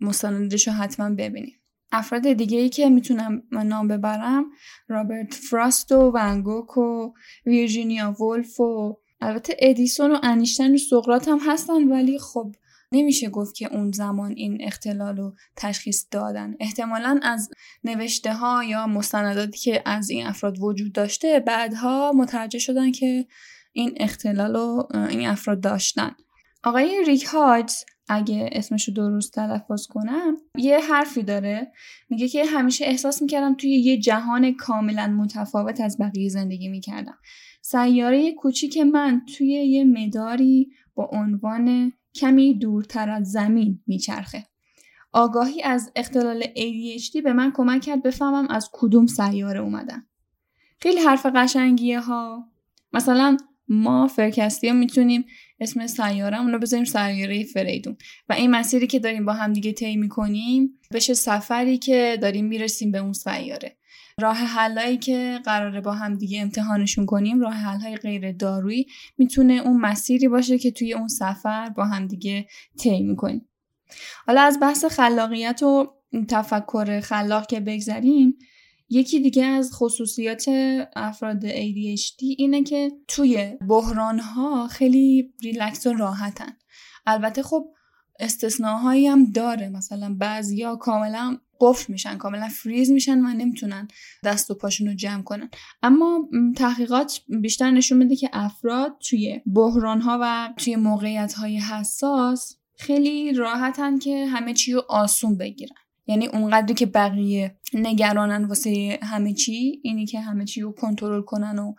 مستندش 0.00 0.68
رو 0.68 0.74
حتما 0.74 1.10
ببینید 1.10 1.60
افراد 1.92 2.32
دیگه 2.32 2.58
ای 2.58 2.68
که 2.68 2.88
می‌تونم 2.88 3.42
نام 3.52 3.88
ببرم 3.88 4.44
رابرت 4.88 5.34
فراست 5.34 5.92
و 5.92 6.10
ونگوک 6.14 6.76
و 6.76 7.12
ویرجینیا 7.46 8.22
ولف 8.22 8.60
و 8.60 8.96
البته 9.20 9.56
ادیسون 9.58 10.12
و 10.12 10.18
انیشتن 10.22 10.74
و 10.74 10.78
سقرات 10.78 11.28
هم 11.28 11.38
هستن 11.46 11.88
ولی 11.88 12.18
خب 12.18 12.54
نمیشه 12.92 13.28
گفت 13.28 13.54
که 13.54 13.74
اون 13.74 13.90
زمان 13.90 14.32
این 14.36 14.58
اختلال 14.60 15.16
رو 15.16 15.34
تشخیص 15.56 16.06
دادن. 16.10 16.54
احتمالا 16.60 17.20
از 17.22 17.50
نوشته 17.84 18.34
ها 18.34 18.64
یا 18.64 18.86
مستنداتی 18.86 19.58
که 19.58 19.82
از 19.86 20.10
این 20.10 20.26
افراد 20.26 20.58
وجود 20.60 20.92
داشته 20.92 21.40
بعدها 21.40 22.12
متوجه 22.12 22.58
شدن 22.58 22.92
که 22.92 23.26
این 23.72 23.94
اختلال 23.96 24.56
رو 24.56 24.88
این 25.08 25.28
افراد 25.28 25.60
داشتن. 25.60 26.10
آقای 26.64 27.04
ریک 27.06 27.24
هاجز 27.24 27.84
اگه 28.08 28.50
اسمشو 28.52 28.92
درست 28.92 29.32
تلفظ 29.32 29.86
کنم 29.86 30.36
یه 30.58 30.78
حرفی 30.78 31.22
داره. 31.22 31.72
میگه 32.10 32.28
که 32.28 32.44
همیشه 32.44 32.84
احساس 32.84 33.22
می‌کردم 33.22 33.54
توی 33.54 33.70
یه 33.70 33.98
جهان 33.98 34.54
کاملا 34.54 35.06
متفاوت 35.06 35.80
از 35.80 35.98
بقیه 35.98 36.28
زندگی 36.28 36.68
می‌کردم. 36.68 37.18
سیاره 37.62 38.32
کوچیک 38.32 38.78
من 38.78 39.22
توی 39.36 39.46
یه 39.46 39.84
مداری 39.84 40.70
با 40.94 41.10
عنوان 41.12 41.92
کمی 42.14 42.54
دورتر 42.54 43.10
از 43.10 43.32
زمین 43.32 43.80
میچرخه. 43.86 44.44
آگاهی 45.12 45.62
از 45.62 45.92
اختلال 45.96 46.42
ADHD 46.42 47.22
به 47.24 47.32
من 47.32 47.52
کمک 47.52 47.82
کرد 47.82 48.02
بفهمم 48.02 48.46
از 48.50 48.70
کدوم 48.72 49.06
سیاره 49.06 49.60
اومدم. 49.60 50.06
خیلی 50.80 51.00
حرف 51.00 51.26
قشنگیه 51.26 52.00
ها. 52.00 52.48
مثلا 52.92 53.36
ما 53.68 54.08
فرکستی 54.08 54.68
ها 54.68 54.74
می‌تونیم 54.74 55.24
اسم 55.60 55.86
سیارم 55.86 56.52
رو 56.52 56.58
بذاریم 56.58 56.84
سیاره 56.84 57.44
فریدون. 57.44 57.96
و 58.28 58.32
این 58.32 58.50
مسیری 58.50 58.86
که 58.86 58.98
داریم 58.98 59.24
با 59.24 59.32
هم 59.32 59.52
دیگه 59.52 59.72
طی 59.72 59.96
می‌کنیم 59.96 60.78
بشه 60.92 61.14
سفری 61.14 61.78
که 61.78 62.18
داریم 62.22 62.44
می‌رسیم 62.44 62.92
به 62.92 62.98
اون 62.98 63.12
سیاره. 63.12 63.76
راه 64.20 64.36
حلایی 64.36 64.96
که 64.96 65.40
قراره 65.44 65.80
با 65.80 65.92
هم 65.92 66.14
دیگه 66.14 66.42
امتحانشون 66.42 67.06
کنیم 67.06 67.40
راه 67.40 67.54
حلهای 67.54 67.96
غیر 67.96 68.32
دارویی 68.32 68.86
می‌تونه 69.18 69.52
اون 69.52 69.80
مسیری 69.80 70.28
باشه 70.28 70.58
که 70.58 70.70
توی 70.70 70.92
اون 70.92 71.08
سفر 71.08 71.68
با 71.68 71.84
هم 71.84 72.06
دیگه 72.06 72.46
طی 72.78 73.02
می‌کنیم. 73.02 73.48
حالا 74.26 74.40
از 74.40 74.58
بحث 74.60 74.84
خلاقیت 74.84 75.62
و 75.62 75.94
تفکر 76.28 77.00
خلاق 77.00 77.46
که 77.46 77.60
بگذریم 77.60 78.38
یکی 78.88 79.20
دیگه 79.20 79.44
از 79.44 79.72
خصوصیات 79.72 80.44
افراد 80.96 81.50
ADHD 81.50 82.18
اینه 82.20 82.62
که 82.62 82.92
توی 83.08 83.56
بحران 83.68 84.18
ها 84.18 84.68
خیلی 84.68 85.32
ریلکس 85.42 85.86
و 85.86 85.92
راحتن. 85.92 86.52
البته 87.06 87.42
خب 87.42 87.66
استثناهایی 88.20 89.06
هم 89.06 89.24
داره. 89.24 89.68
مثلا 89.68 90.16
بعضیا 90.18 90.76
کاملا 90.76 91.38
قفل 91.60 91.92
میشن 91.92 92.16
کاملا 92.16 92.48
فریز 92.48 92.90
میشن 92.90 93.18
و 93.18 93.28
نمی‌تونن 93.28 93.88
دست 94.24 94.50
و 94.50 94.54
پاشون 94.54 94.86
رو 94.86 94.94
جمع 94.94 95.22
کنن. 95.22 95.50
اما 95.82 96.28
تحقیقات 96.56 97.20
بیشتر 97.40 97.70
نشون 97.70 97.98
میده 97.98 98.16
که 98.16 98.30
افراد 98.32 98.96
توی 99.00 99.40
بحران 99.54 100.00
ها 100.00 100.18
و 100.22 100.54
توی 100.56 100.76
موقعیت 100.76 101.32
های 101.32 101.58
حساس 101.58 102.56
خیلی 102.76 103.32
راحتن 103.32 103.98
که 103.98 104.26
همه 104.26 104.54
چی 104.54 104.72
رو 104.72 104.84
آسون 104.88 105.36
بگیرن. 105.38 105.76
یعنی 106.06 106.26
اونقدری 106.26 106.74
که 106.74 106.86
بقیه 106.86 107.56
نگرانن 107.74 108.44
واسه 108.44 108.98
همه 109.02 109.32
چی؟ 109.32 109.80
اینی 109.82 110.06
که 110.06 110.20
همه 110.20 110.44
چی 110.44 110.60
رو 110.60 110.72
کنترل 110.72 111.22
کنن 111.22 111.58
و 111.58 111.74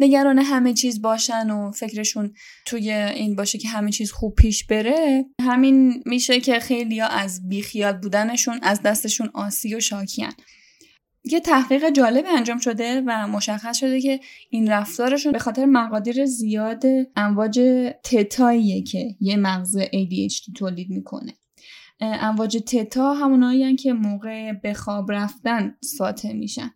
نگران 0.00 0.38
همه 0.38 0.74
چیز 0.74 1.02
باشن 1.02 1.50
و 1.50 1.70
فکرشون 1.70 2.34
توی 2.66 2.90
این 2.90 3.36
باشه 3.36 3.58
که 3.58 3.68
همه 3.68 3.90
چیز 3.90 4.12
خوب 4.12 4.34
پیش 4.34 4.64
بره. 4.66 5.24
همین 5.42 6.02
میشه 6.06 6.40
که 6.40 6.60
خیلی 6.60 7.00
از 7.00 7.48
بیخیال 7.48 7.92
بودنشون 7.92 8.58
از 8.62 8.82
دستشون 8.82 9.30
آسی 9.34 9.74
و 9.74 9.80
شاکیان 9.80 10.32
یه 11.24 11.40
تحقیق 11.40 11.90
جالب 11.90 12.24
انجام 12.28 12.58
شده 12.58 13.02
و 13.06 13.26
مشخص 13.26 13.78
شده 13.78 14.00
که 14.00 14.20
این 14.50 14.70
رفتارشون 14.70 15.32
به 15.32 15.38
خاطر 15.38 15.64
مقادیر 15.64 16.26
زیاد 16.26 16.84
امواج 17.16 17.60
تتاییه 18.04 18.82
که 18.82 19.16
یه 19.20 19.36
مغز 19.36 19.78
ADHD 19.78 20.52
تولید 20.56 20.90
می‌کنه. 20.90 21.32
امواج 22.00 22.56
تتا 22.66 23.14
همونایی 23.14 23.76
که 23.76 23.92
موقع 23.92 24.52
به 24.52 24.74
خواب 24.74 25.12
رفتن 25.12 25.74
ساطع 25.80 26.32
میشن. 26.32 26.70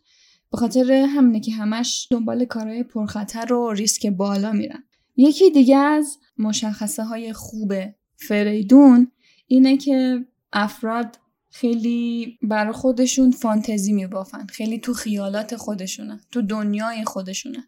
به 0.52 0.58
خاطر 0.58 0.92
همینه 0.92 1.40
که 1.40 1.52
همش 1.52 2.08
دنبال 2.10 2.44
کارهای 2.44 2.82
پرخطر 2.82 3.52
و 3.52 3.72
ریسک 3.72 4.06
بالا 4.06 4.52
میرن. 4.52 4.84
یکی 5.16 5.50
دیگه 5.50 5.76
از 5.76 6.18
مشخصه 6.38 7.04
های 7.04 7.32
خوب 7.32 7.72
فریدون 8.16 9.12
اینه 9.46 9.76
که 9.76 10.24
افراد 10.52 11.18
خیلی 11.50 12.38
برای 12.42 12.72
خودشون 12.72 13.30
فانتزی 13.30 13.92
میبافن. 13.92 14.46
خیلی 14.46 14.78
تو 14.78 14.94
خیالات 14.94 15.56
خودشونن 15.56 16.20
تو 16.32 16.42
دنیای 16.42 17.04
خودشونن. 17.04 17.64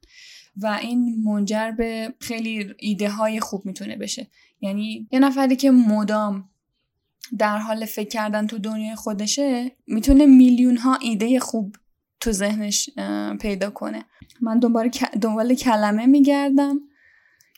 و 0.56 0.78
این 0.82 1.22
منجر 1.24 1.70
به 1.70 2.14
خیلی 2.20 2.74
ایده 2.78 3.10
های 3.10 3.40
خوب 3.40 3.66
می‌تونه 3.66 3.96
بشه. 3.96 4.30
یعنی 4.60 5.08
یه 5.12 5.18
نفری 5.18 5.56
که 5.56 5.70
مدام 5.70 6.48
در 7.38 7.58
حال 7.58 7.84
فکر 7.84 8.08
کردن 8.08 8.46
تو 8.46 8.58
دنیای 8.58 8.94
خودشه 8.94 9.72
می‌تونه 9.86 10.26
میلیون 10.26 10.76
ها 10.76 10.94
ایده 10.94 11.40
خوب 11.40 11.76
تو 12.20 12.32
ذهنش 12.32 12.90
پیدا 13.40 13.70
کنه. 13.70 14.04
من 14.40 14.58
دنبال, 14.58 14.90
دنبال 15.20 15.54
کلمه 15.54 16.06
میگردم 16.06 16.80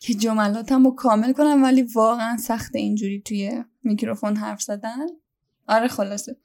که 0.00 0.14
جملاتم 0.14 0.85
رو 0.85 0.90
کامل 0.90 1.33
کنم 1.33 1.62
ولی 1.62 1.83
واقعا 1.83 2.37
سخت 2.37 2.76
اینجوری 2.76 3.21
توی 3.21 3.64
میکروفون 3.83 4.37
حرف 4.37 4.62
زدن. 4.62 5.06
آره 5.68 5.88
خلاصه. 5.88 6.37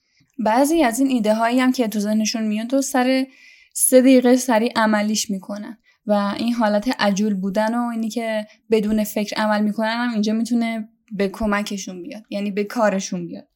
بعضی 0.45 0.83
از 0.83 0.99
این 0.99 1.07
ایده 1.07 1.33
هایی 1.33 1.59
هم 1.59 1.71
که 1.71 1.87
تو 1.87 1.99
ذهنشون 1.99 2.47
میاد 2.47 2.73
و 2.73 2.81
سر 2.81 3.27
سه 3.73 4.01
دقیقه 4.01 4.35
سریع 4.35 4.71
عملیش 4.75 5.29
می‌کنن 5.29 5.77
و 6.05 6.33
این 6.37 6.53
حالت 6.53 6.95
عجول 6.99 7.33
بودن 7.33 7.75
و 7.75 7.87
اینی 7.87 8.09
که 8.09 8.47
بدون 8.71 9.03
فکر 9.03 9.35
عمل 9.35 9.63
می‌کنن 9.63 9.89
هم 9.89 10.13
اینجا 10.13 10.33
می‌تونه 10.33 10.89
به 11.11 11.29
کمکشون 11.29 12.03
بیاد 12.03 12.23
یعنی 12.29 12.51
به 12.51 12.63
کارشون 12.63 13.27
بیاد. 13.27 13.47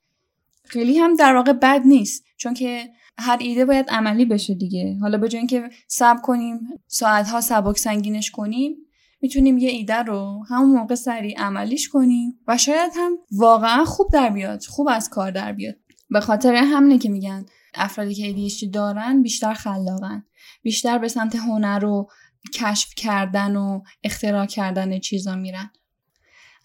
خیلی 0.66 0.98
هم 0.98 1.16
در 1.16 1.36
واقع 1.36 1.54
بد 1.54 1.82
نیست 1.86 2.24
چون 2.38 2.54
که 2.54 2.90
هر 3.18 3.38
ایده 3.40 3.66
باید 3.66 3.90
عملی 3.90 4.26
بشه 4.26 4.54
دیگه. 4.54 4.98
حالا 5.02 5.18
به 5.18 5.30
اینکه 5.34 5.70
صبر 5.88 6.22
کنیم 6.22 6.60
ساعتها 6.88 7.42
سبک 7.42 7.78
سنگینش 7.78 8.32
کنیم 8.32 8.76
می‌تونیم 9.22 9.58
یه 9.58 9.70
ایده 9.70 9.96
رو 9.96 10.46
همون 10.50 10.80
موقع 10.80 10.96
سریع 10.96 11.40
عملیش 11.40 11.90
کنیم 11.90 12.40
و 12.48 12.58
شاید 12.58 12.92
هم 12.96 13.18
واقعا 13.32 13.86
خوب 13.86 14.08
در 14.14 14.30
بیاد 14.30 14.64
خوب 14.64 14.88
از 14.92 15.10
کار 15.10 15.32
در 15.32 15.54
بیاد. 15.54 15.76
به 16.10 16.20
خاطر 16.20 16.56
همینه 16.56 16.98
که 16.98 17.10
میگن 17.10 17.46
افرادی 17.74 18.16
که 18.16 18.50
ADHD 18.50 18.70
دارن 18.74 19.22
بیشتر 19.22 19.54
خلاقن. 19.54 20.24
بیشتر 20.62 20.98
به 20.98 21.08
سمت 21.08 21.36
هنر 21.36 21.86
و 21.86 22.10
کشف 22.54 22.90
کردن 22.96 23.56
و 23.56 23.82
اختراع 24.04 24.46
کردن 24.46 25.00
چیزا 25.00 25.36
میرن. 25.36 25.72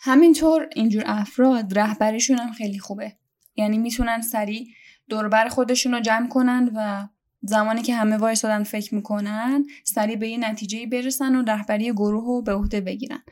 همینطور 0.00 0.68
اینجور 0.76 1.02
افراد 1.06 1.78
رهبریشون 1.78 2.38
هم 2.38 2.52
خیلی 2.52 2.78
خوبه. 2.78 3.12
یعنی 3.56 3.78
می‌تونن 3.78 4.20
سریع 4.20 4.66
دوربر 5.08 5.48
خودشون 5.48 5.94
رو 5.94 6.00
جمع 6.00 6.28
کنن 6.28 6.70
و 6.74 7.08
زمانی 7.42 7.82
که 7.82 7.94
همه 7.94 8.16
وایسادن 8.16 8.62
فکر 8.62 8.94
می‌کنن 8.94 9.64
سریع 9.84 10.16
به 10.16 10.28
یه 10.28 10.38
نتیجه 10.38 10.86
برسن 10.86 11.36
و 11.36 11.42
رهبری 11.42 11.92
گروه 11.92 12.24
رو 12.24 12.42
به 12.42 12.52
عهده 12.54 12.80
بگیرن. 12.80 13.22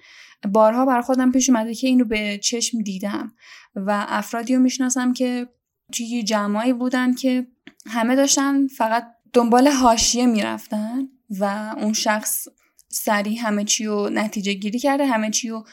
بارها 0.53 0.87
بر 0.87 1.01
خودم 1.01 1.33
پیش 1.33 1.51
اومده 1.51 1.75
که 1.75 1.87
اینو 1.87 2.05
به 2.05 2.39
چشم 2.39 2.83
دیدم 2.83 3.33
و 3.75 4.07
افرادی 4.09 4.55
رو 4.55 4.63
می‌شناسم 4.63 5.13
که 5.13 5.49
توی 5.93 6.23
جمعایی 6.23 6.73
بودن 6.73 7.15
که 7.15 7.47
همه 7.87 8.17
داشتن 8.17 8.67
فقط 8.67 9.07
دنبال 9.33 9.69
حاشیه 9.69 10.27
می‌رفتن 10.27 11.09
و 11.41 11.75
اون 11.77 11.93
شخص 11.93 12.49
سریع 12.89 13.39
همه 13.39 13.65
چی 13.65 13.87
رو 13.87 14.09
نتیجه 14.13 14.53
گیری 14.53 14.79
کرده 14.79 15.07
همه 15.07 15.31
چی 15.31 15.49
رو 15.49 15.67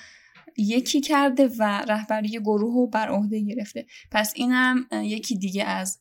یکی 0.58 1.02
کرده 1.02 1.50
و 1.60 1.64
رهبری 1.88 2.30
گروه 2.30 2.74
رو 2.74 2.88
بر 2.88 3.10
عهده 3.10 3.40
گرفته. 3.40 3.86
پس 4.12 4.34
اینم 4.36 4.88
یکی 4.92 5.38
دیگه 5.38 5.64
از 5.64 6.00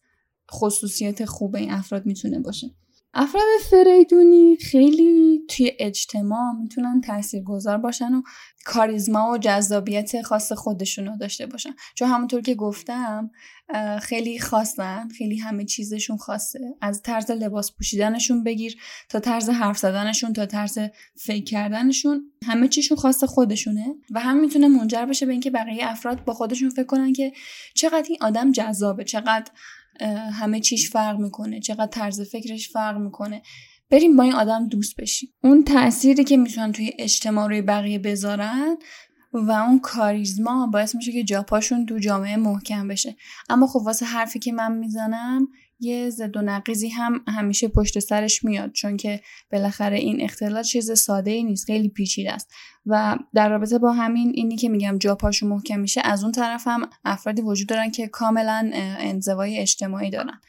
خصوصیت 0.51 1.25
خوب 1.25 1.57
این 1.57 1.71
افراد 1.71 2.07
می‌تونه 2.07 2.41
باشه. 2.41 2.71
افراد 3.15 3.45
فریدونی 3.71 4.57
خیلی 4.57 5.41
توی 5.49 5.73
اجتماع 5.79 6.53
می‌تونن 6.53 7.01
تاثیرگذار 7.01 7.79
باشن 7.79 8.15
و 8.15 8.23
کاریزما 8.65 9.31
و 9.31 9.39
جذابیت 9.39 10.23
خاص 10.23 10.53
خودشون 10.53 11.07
رو 11.07 11.17
داشته 11.17 11.47
باشن. 11.47 11.71
چون 11.95 12.09
همونطور 12.09 12.41
که 12.41 12.55
گفتم 12.55 13.31
خیلی 14.01 14.39
خاصن 14.39 15.09
خیلی 15.09 15.37
همه 15.37 15.65
چیزشون 15.65 16.17
خاصه. 16.17 16.75
از 16.81 17.03
طرز 17.03 17.31
لباس 17.31 17.73
پوشیدنشون 17.77 18.45
بگیر 18.45 18.77
تا 19.09 19.21
طرز 19.21 19.49
حرف 19.49 19.79
زدنشون 19.79 20.33
تا 20.33 20.47
طرز 20.47 20.79
فکر 21.17 21.45
کردنشون 21.45 22.33
همه 22.47 22.69
چیشون 22.69 22.97
خاص 22.97 23.25
خودشونه 23.25 23.95
و 24.11 24.21
هم 24.21 24.41
می‌تونه 24.41 24.69
منجر 24.69 25.07
بشه 25.07 25.27
به 25.27 25.33
اینکه 25.33 25.51
بقیه 25.51 25.91
افراد 25.91 26.25
با 26.25 26.35
خودشون 26.35 26.71
فکر 26.71 26.87
کنن 26.87 27.13
که 27.13 27.33
چقدر 27.75 28.07
این 28.09 28.19
آدم 28.21 28.53
جذابه 28.53 29.05
چقدر 29.05 29.53
همه 30.33 30.61
چیش 30.61 30.91
فرق 30.91 31.19
می‌کنه 31.19 31.61
چقدر 31.61 31.87
طرز 31.87 32.21
فکرش 32.21 32.69
فرق 32.69 32.97
می‌کنه. 32.97 33.43
بریم 33.91 34.17
با 34.17 34.23
این 34.23 34.33
آدم 34.33 34.69
دوست 34.69 34.97
بشیم. 34.97 35.29
اون 35.43 35.65
تأثیری 35.65 36.25
که 36.25 36.37
می‌تونن 36.37 36.73
توی 36.73 36.91
اجتماع 36.99 37.49
روی 37.49 37.63
بقیه 37.63 37.99
بذارن 37.99 38.77
و 39.33 39.51
اون 39.51 39.79
کاریزما 39.79 40.67
باعث 40.67 40.95
میشه 40.95 41.13
که 41.13 41.25
جاپاشون 41.25 41.87
تو 41.87 41.99
جامعه 41.99 42.37
محکم 42.37 42.89
بشه. 42.89 43.17
اما 43.49 43.67
خب 43.67 43.81
واسه 43.85 44.07
حرفی 44.07 44.39
که 44.39 44.53
من 44.53 44.79
می‌زنم 44.79 45.49
یه 45.81 46.11
زد 46.11 46.37
و 46.37 46.43
نقیزی 46.43 46.89
هم 46.89 47.25
همیشه 47.29 47.69
پشت 47.69 47.99
سرش 47.99 48.45
میاد 48.45 48.73
چون 48.73 48.97
که 48.97 49.21
بالاخره 49.53 49.99
این 49.99 50.21
اختلال 50.21 50.63
چیز 50.63 50.93
ساده 50.93 51.31
ای 51.31 51.45
نیست 51.45 51.65
خیلی 51.65 51.89
پیچیده 51.89 52.33
است. 52.33 52.51
و 52.87 53.19
در 53.35 53.49
رابطه 53.49 53.79
با 53.79 53.93
همین 53.93 54.33
اینی 54.35 54.57
که 54.57 54.69
میگم 54.69 54.99
جا 54.99 55.15
پاشو 55.15 55.47
محکم 55.47 55.81
میشه 55.81 56.01
از 56.05 56.23
اون 56.23 56.33
طرف 56.33 56.67
هم 56.67 56.91
افرادی 57.05 57.43
وجود 57.43 57.69
دارن 57.69 57.91
که 57.91 58.09
کاملا 58.09 58.71
انزوای 58.75 59.59
اجتماعی 59.59 60.11
دارن 60.11 60.41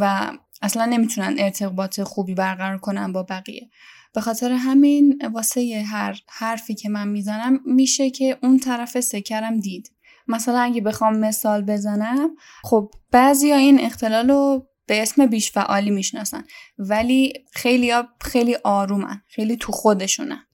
و 0.00 0.32
اصلا 0.62 0.84
نمی‌تونن 0.84 1.34
ارتباط 1.38 2.00
خوبی 2.00 2.34
برقرار 2.34 2.78
کنن 2.78 3.12
با 3.12 3.22
بقیه. 3.22 3.70
به 4.14 4.20
خاطر 4.20 4.52
همین 4.52 5.22
واسه 5.32 5.84
هر 5.86 6.20
حرفی 6.28 6.74
که 6.74 6.88
من 6.88 7.08
می‌زنم 7.08 7.60
میشه 7.66 8.10
که 8.10 8.38
اون 8.42 8.58
طرف 8.58 9.00
سکرم 9.00 9.60
دید. 9.60 9.90
مثلا 10.28 10.58
اگه 10.58 10.80
بخوام 10.80 11.16
مثال 11.16 11.62
بزنم 11.62 12.30
خب 12.62 12.90
بعضی 13.10 13.50
ها 13.50 13.56
این 13.56 13.80
اختلال 13.80 14.30
رو 14.30 14.68
به 14.86 15.02
اسم 15.02 15.26
بیش 15.26 15.52
فعالی 15.52 15.90
می‌شناسن 15.90 16.44
ولی 16.78 17.32
خیلی 17.52 17.90
ها 17.90 18.08
خیلی 18.20 18.56
آرومن 18.64 19.22
خیلی 19.28 19.56
تو 19.56 19.72
خودشونن. 19.72 20.46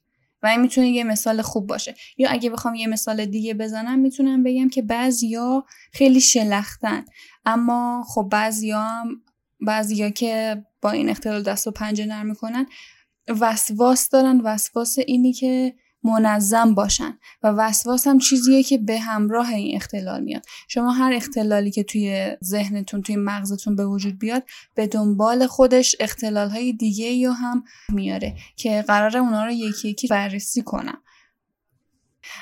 و 0.42 0.46
این 0.46 0.60
می‌تونه 0.60 0.88
یه 0.88 1.04
مثال 1.04 1.42
خوب 1.42 1.66
باشه. 1.66 1.94
یا 2.18 2.30
اگه 2.30 2.50
بخوام 2.50 2.74
یه 2.74 2.86
مثال 2.86 3.24
دیگه 3.24 3.54
بزنم 3.54 3.98
می‌تونم 3.98 4.42
بگم 4.42 4.68
که 4.68 4.82
بعضیا 4.82 5.64
خیلی 5.92 6.20
شلختن. 6.20 7.04
اما 7.44 8.04
خب 8.08 8.28
بعضیا 8.32 8.80
هم 8.80 9.22
بعضیا 9.66 10.10
که 10.10 10.64
با 10.82 10.90
این 10.90 11.08
اختلال 11.08 11.42
دست 11.42 11.66
و 11.66 11.70
پنجه 11.70 12.06
نرم 12.06 12.26
می‌کنن 12.26 12.66
وسواس 13.40 14.08
دارن. 14.08 14.40
وسواس 14.40 14.98
اینی 15.06 15.32
که 15.32 15.74
منظم 16.04 16.74
باشن. 16.74 17.18
و 17.42 17.48
وسواس 17.48 18.06
هم 18.06 18.18
چیزیه 18.18 18.62
که 18.62 18.78
به 18.78 19.00
همراه 19.00 19.48
این 19.48 19.76
اختلال 19.76 20.22
میاد. 20.22 20.46
شما 20.68 20.90
هر 20.90 21.12
اختلالی 21.12 21.70
که 21.70 21.82
توی 21.82 22.36
ذهنتون 22.44 23.02
توی 23.02 23.16
مغزتون 23.16 23.76
به 23.76 23.86
وجود 23.86 24.18
بیاد 24.18 24.42
به 24.74 24.86
دنبال 24.86 25.46
خودش 25.46 25.96
اختلال 26.00 26.48
های 26.50 26.72
دیگه 26.72 27.06
یا 27.06 27.32
هم 27.32 27.64
میاره 27.88 28.34
که 28.56 28.84
قرار 28.88 29.16
اونا 29.16 29.44
رو 29.44 29.52
یکی 29.52 29.88
یکی 29.88 30.06
بررسی 30.06 30.62
کنم. 30.62 30.98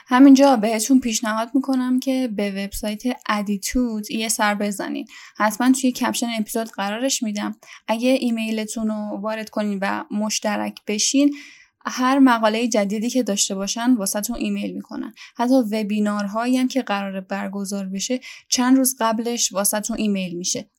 همینجا 0.06 0.56
بهتون 0.56 1.00
پیشنهاد 1.00 1.50
می‌کنم 1.54 2.00
که 2.00 2.28
به 2.36 2.50
وبسایت 2.50 3.02
ADDitude 3.28 4.10
یه 4.10 4.28
سر 4.28 4.54
بزنید 4.54 5.08
حتما 5.36 5.72
توی 5.72 5.92
caption 5.92 6.26
اپیزود 6.38 6.70
قرارش 6.70 7.22
میدم. 7.22 7.56
اگه 7.88 8.08
ایمیلتون 8.08 8.88
رو 8.88 9.20
وارد 9.20 9.50
کنین 9.50 9.78
و 9.82 10.04
مشترک 10.10 10.80
بشین 10.86 11.34
هر 11.88 12.18
مقاله 12.18 12.68
جدیدی 12.68 13.10
که 13.10 13.22
داشته 13.22 13.54
باشن 13.54 13.94
واسهتون 13.94 14.36
ایمیل 14.36 14.74
می‌کنن. 14.74 15.14
حتی 15.36 15.54
وبینارهایی 15.54 16.56
هم 16.56 16.68
که 16.68 16.82
قرار 16.82 17.20
برگزار 17.20 17.86
بشه 17.86 18.20
چند 18.48 18.76
روز 18.76 18.96
قبلش 19.00 19.52
واسهتون 19.52 19.96
ایمیل 19.98 20.36
میشه. 20.36 20.70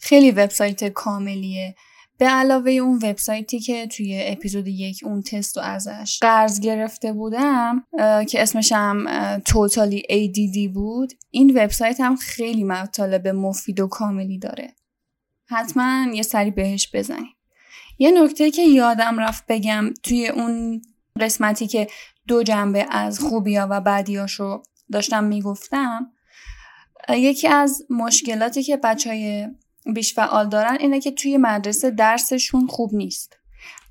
خیلی 0.00 0.30
وبسایت 0.30 0.84
کاملیه. 0.84 1.74
به 2.18 2.26
علاوه 2.26 2.70
اون 2.70 2.96
وبسایتی 2.96 3.60
که 3.60 3.86
توی 3.86 4.20
اپیزود 4.24 4.68
یک 4.68 5.00
اون 5.04 5.22
تست 5.22 5.56
رو 5.56 5.62
ازش 5.62 6.18
قرض 6.20 6.60
گرفته 6.60 7.12
بودم 7.12 7.84
که 8.28 8.42
اسمش 8.42 8.72
هم 8.72 9.06
توتالی 9.44 10.02
ADD 10.10 10.74
بود 10.74 11.12
این 11.30 11.58
وبسایت 11.58 12.00
هم 12.00 12.16
خیلی 12.16 12.64
مطالب 12.64 13.28
مفید 13.28 13.80
و 13.80 13.86
کاملی 13.86 14.38
داره. 14.38 14.74
حتما 15.46 16.06
یه 16.14 16.22
سری 16.22 16.50
بهش 16.50 16.90
بزنید 16.94 17.39
یه 18.02 18.10
نکته 18.10 18.50
که 18.50 18.62
یادم 18.62 19.20
رفت 19.20 19.44
بگم 19.48 19.90
توی 20.02 20.28
اون 20.28 20.82
قسمتی 21.20 21.66
که 21.66 21.86
دو 22.28 22.42
جنبه 22.42 22.86
از 22.90 23.20
خوبیا 23.20 23.66
و 23.70 23.80
بدیاشو 23.80 24.62
داشتم 24.92 25.24
می‌گفتم 25.24 26.12
یکی 27.08 27.48
از 27.48 27.82
مشکلاتی 27.90 28.62
که 28.62 28.76
بچه 28.76 29.10
های 29.10 29.48
بیش 29.94 30.14
فعال 30.14 30.48
دارن 30.48 30.76
اینه 30.80 31.00
که 31.00 31.10
توی 31.10 31.36
مدرسه 31.36 31.90
درسشون 31.90 32.66
خوب 32.66 32.94
نیست. 32.94 33.36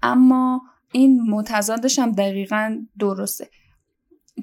اما 0.04 0.62
این 0.91 1.22
متضادش 1.22 2.00
هم 2.00 2.12
دقیقا 2.12 2.78
درسته. 3.00 3.50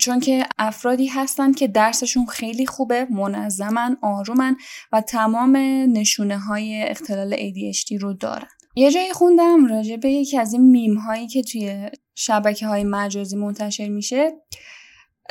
چون 0.00 0.20
که 0.20 0.46
افرادی 0.58 1.06
هستن 1.06 1.52
که 1.52 1.68
درسشون 1.68 2.26
خیلی 2.26 2.66
خوبه 2.66 3.06
منظمن 3.10 3.96
آرومن 4.02 4.56
و 4.92 5.00
تمام 5.00 5.56
نشونه 5.92 6.38
های 6.38 6.82
اختلال 6.82 7.36
ADHD 7.36 8.00
رو 8.00 8.12
دارن. 8.12 8.55
یه 8.78 8.90
جایی 8.90 9.12
خوندم 9.12 9.66
راجع 9.66 9.96
به 9.96 10.10
یکی 10.10 10.38
از 10.38 10.52
این 10.52 10.62
میم 10.62 10.94
هایی 10.94 11.26
که 11.26 11.42
توی 11.42 11.90
شبکه 12.14 12.66
های 12.66 12.84
مجازی 12.84 13.36
منتشر 13.36 13.88
میشه 13.88 14.32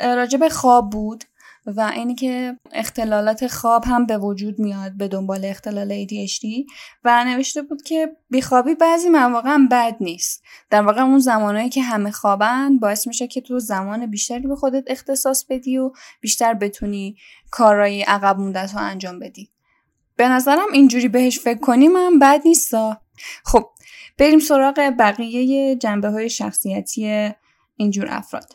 راجع 0.00 0.38
به 0.38 0.48
خواب 0.48 0.90
بود 0.90 1.24
و 1.66 1.80
اینی 1.80 2.14
که 2.14 2.58
اختلالات 2.72 3.46
خواب 3.46 3.84
هم 3.84 4.06
به 4.06 4.18
وجود 4.18 4.58
میاد 4.58 4.96
به 4.96 5.08
دنبال 5.08 5.44
اختلال 5.44 6.04
ADHD 6.04 6.44
و 7.04 7.24
نوشته 7.24 7.62
بود 7.62 7.82
که 7.82 8.16
بیخوابی 8.30 8.74
بعضی 8.74 9.08
مواقع 9.08 9.50
هم 9.50 9.68
بد 9.68 9.96
نیست. 10.00 10.42
در 10.70 10.82
واقع 10.82 11.02
اون 11.02 11.18
زمانهایی 11.18 11.68
که 11.68 11.82
همه 11.82 12.10
خوابن 12.10 12.78
باعث 12.78 13.06
میشه 13.06 13.26
که 13.26 13.40
تو 13.40 13.58
زمان 13.58 14.06
بیشتری 14.06 14.46
به 14.46 14.56
خودت 14.56 14.84
اختصاص 14.86 15.44
بدی 15.44 15.78
و 15.78 15.92
بیشتر 16.20 16.54
بتونی 16.54 17.16
کارهای 17.50 18.02
عقب 18.02 18.38
مونده 18.38 18.72
رو 18.72 18.78
انجام 18.78 19.18
بدی. 19.18 19.50
به 20.16 20.28
نظرم 20.28 20.72
اینجوری 20.72 21.08
بهش 21.08 21.38
فکر 21.38 21.60
کنیم 21.60 21.96
هم 21.96 22.18
بد 22.18 22.40
نیستا. 22.44 23.05
خب 23.44 23.70
بریم 24.18 24.38
سراغ 24.38 24.92
بقیه 24.98 25.76
جنبه 25.76 26.08
های 26.08 26.30
شخصیتی 26.30 27.30
اینجور 27.76 28.06
افراد. 28.10 28.52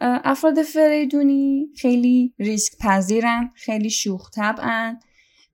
افراد 0.00 0.62
فریدونی 0.62 1.66
خیلی 1.76 2.34
ریسک 2.38 2.72
پذیرن 2.80 3.52
خیلی 3.54 3.90
شوخ 3.90 4.30
طبعن 4.30 5.00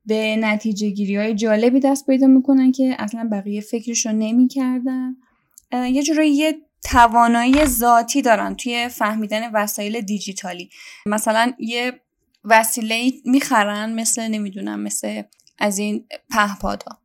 به 0.07 0.37
نتیجه 0.37 0.91
گیری 0.91 1.17
های 1.17 1.35
جالبی 1.35 1.81
دست 1.81 2.07
پیدا 2.07 2.27
می‌کنن 2.27 2.73
که 2.73 2.97
اصلا 2.99 3.29
بقیه 3.33 3.61
فکرش 3.61 4.07
رو 4.07 4.13
نمی‌کردن 4.13 5.17
یه 5.73 6.03
جورایی 6.03 6.33
یه 6.33 6.55
توانایی 6.85 7.65
ذاتی 7.65 8.23
دارن 8.23 8.55
توی 8.55 8.89
فهمیدن 8.89 9.51
وسایل 9.53 10.01
دیجیتالی. 10.01 10.71
مثلا 11.07 11.53
یه 11.59 12.01
وسیله 12.45 13.13
می‌خرن 13.25 13.93
مثل 13.93 14.29
نمی‌دونم 14.29 14.81
مثل 14.81 15.23
از 15.61 15.79
این 15.79 16.07
پهپادا. 16.31 16.99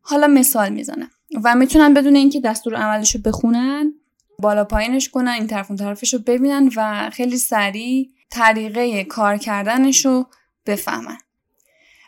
حالا 0.00 0.26
مثال 0.26 0.68
می‌زنم. 0.68 1.10
و 1.44 1.54
می‌تونن 1.54 1.94
بدون 1.94 2.16
اینکه 2.16 2.40
دستور 2.40 2.74
عملش 2.74 3.14
رو 3.14 3.20
بخونن 3.20 3.92
بالا 4.38 4.64
پایینش 4.64 5.08
کنن 5.08 5.28
این 5.28 5.46
طرف 5.46 5.70
اون 5.70 5.76
طرفش 5.76 6.14
رو 6.14 6.20
ببینن 6.20 6.70
و 6.76 7.10
خیلی 7.10 7.36
سریع 7.36 8.10
طریقه 8.30 9.04
کار 9.04 9.36
کردنش 9.36 10.06
رو 10.06 10.26
بفهمن. 10.66 11.18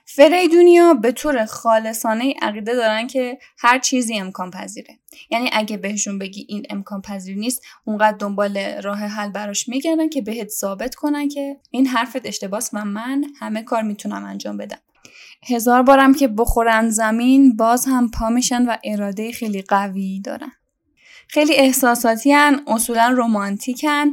فریدونیا 0.05 0.95
به 0.95 1.13
طور 1.13 1.45
خالصانه 1.45 2.35
عقیده 2.43 2.75
دارن 2.75 3.07
که 3.07 3.39
هر 3.59 3.79
چیزی 3.79 4.19
امکان 4.19 4.51
پذیره. 4.51 4.99
یعنی 5.31 5.51
اگه 5.53 5.77
بهشون 5.77 6.19
بگی 6.19 6.47
این 6.49 6.67
امکان 6.71 7.03
پذیر 7.03 7.37
نیست 7.37 7.63
اونقدر 7.85 8.17
دنبال 8.17 8.59
راه 8.83 8.99
حل 8.99 9.31
براش 9.31 9.69
میگردن 9.69 10.09
که 10.09 10.23
بهت 10.23 10.49
ثابت 10.49 10.95
کنن 10.95 11.29
که 11.29 11.57
این 11.71 11.87
حرفت 11.87 12.27
اشتباس 12.27 12.71
و 12.73 12.85
من 12.85 13.25
همه 13.41 13.63
کار 13.63 13.83
می‌تونم 13.83 14.25
انجام 14.25 14.57
بدم. 14.57 14.79
هزار 15.47 15.83
بارم 15.83 16.15
که 16.15 16.29
بخورن 16.29 16.91
زمین 16.91 17.57
باز 17.57 17.87
هم 17.87 18.11
پا 18.11 18.29
میشن 18.29 18.67
و 18.67 18.77
اراده 18.85 19.33
خیلی 19.33 19.63
قوی 19.63 20.21
دارن. 20.21 20.53
خیلی 21.29 21.55
احساساتی 21.55 22.33
هن 22.33 22.61
اصولا 22.67 23.09
رومانتیکن 23.09 24.07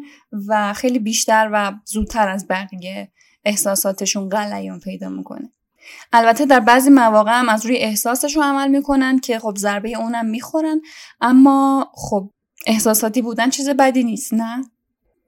و 0.48 0.74
خیلی 0.74 1.00
بیشتر 1.00 1.50
و 1.54 1.74
زودتر 1.86 2.30
از 2.30 2.48
بقیه 2.48 3.12
احساساتشون 3.46 4.30
غلیان 4.30 4.80
پیدا 4.80 5.10
می‌کنه. 5.10 5.52
البته 6.14 6.46
در 6.46 6.60
بعضی 6.60 6.90
مواقع 6.90 7.40
هم 7.40 7.50
از 7.50 7.66
روی 7.66 7.78
احساسشون 7.78 8.44
عمل 8.44 8.68
می‌کنن 8.68 9.20
که 9.20 9.40
خب 9.40 9.56
ضربه 9.58 9.98
اونم 9.98 10.26
می‌خورن 10.26 10.82
اما 11.22 11.92
خب 11.94 12.30
احساساتی 12.68 13.22
بودن 13.22 13.50
چیز 13.50 13.70
بدی 13.70 14.04
نیست 14.04 14.34
نه؟ 14.34 14.64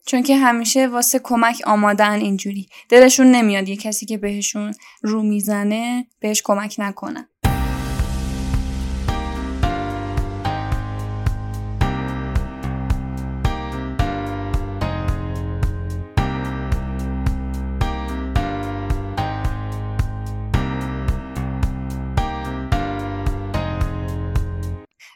چون 0.10 0.24
که 0.24 0.38
همیشه 0.38 0.88
واسه 0.88 1.20
کمک 1.24 1.62
آمادن 1.66 2.12
اینجوری. 2.12 2.68
دلشون 2.90 3.28
نمیاد 3.28 3.70
یه 3.70 3.78
کسی 3.78 4.06
که 4.06 4.18
بهشون 4.18 4.74
رو 5.02 5.24
می‌زنه 5.24 6.08
بهش 6.20 6.42
کمک 6.46 6.76
نکنن. 6.78 7.28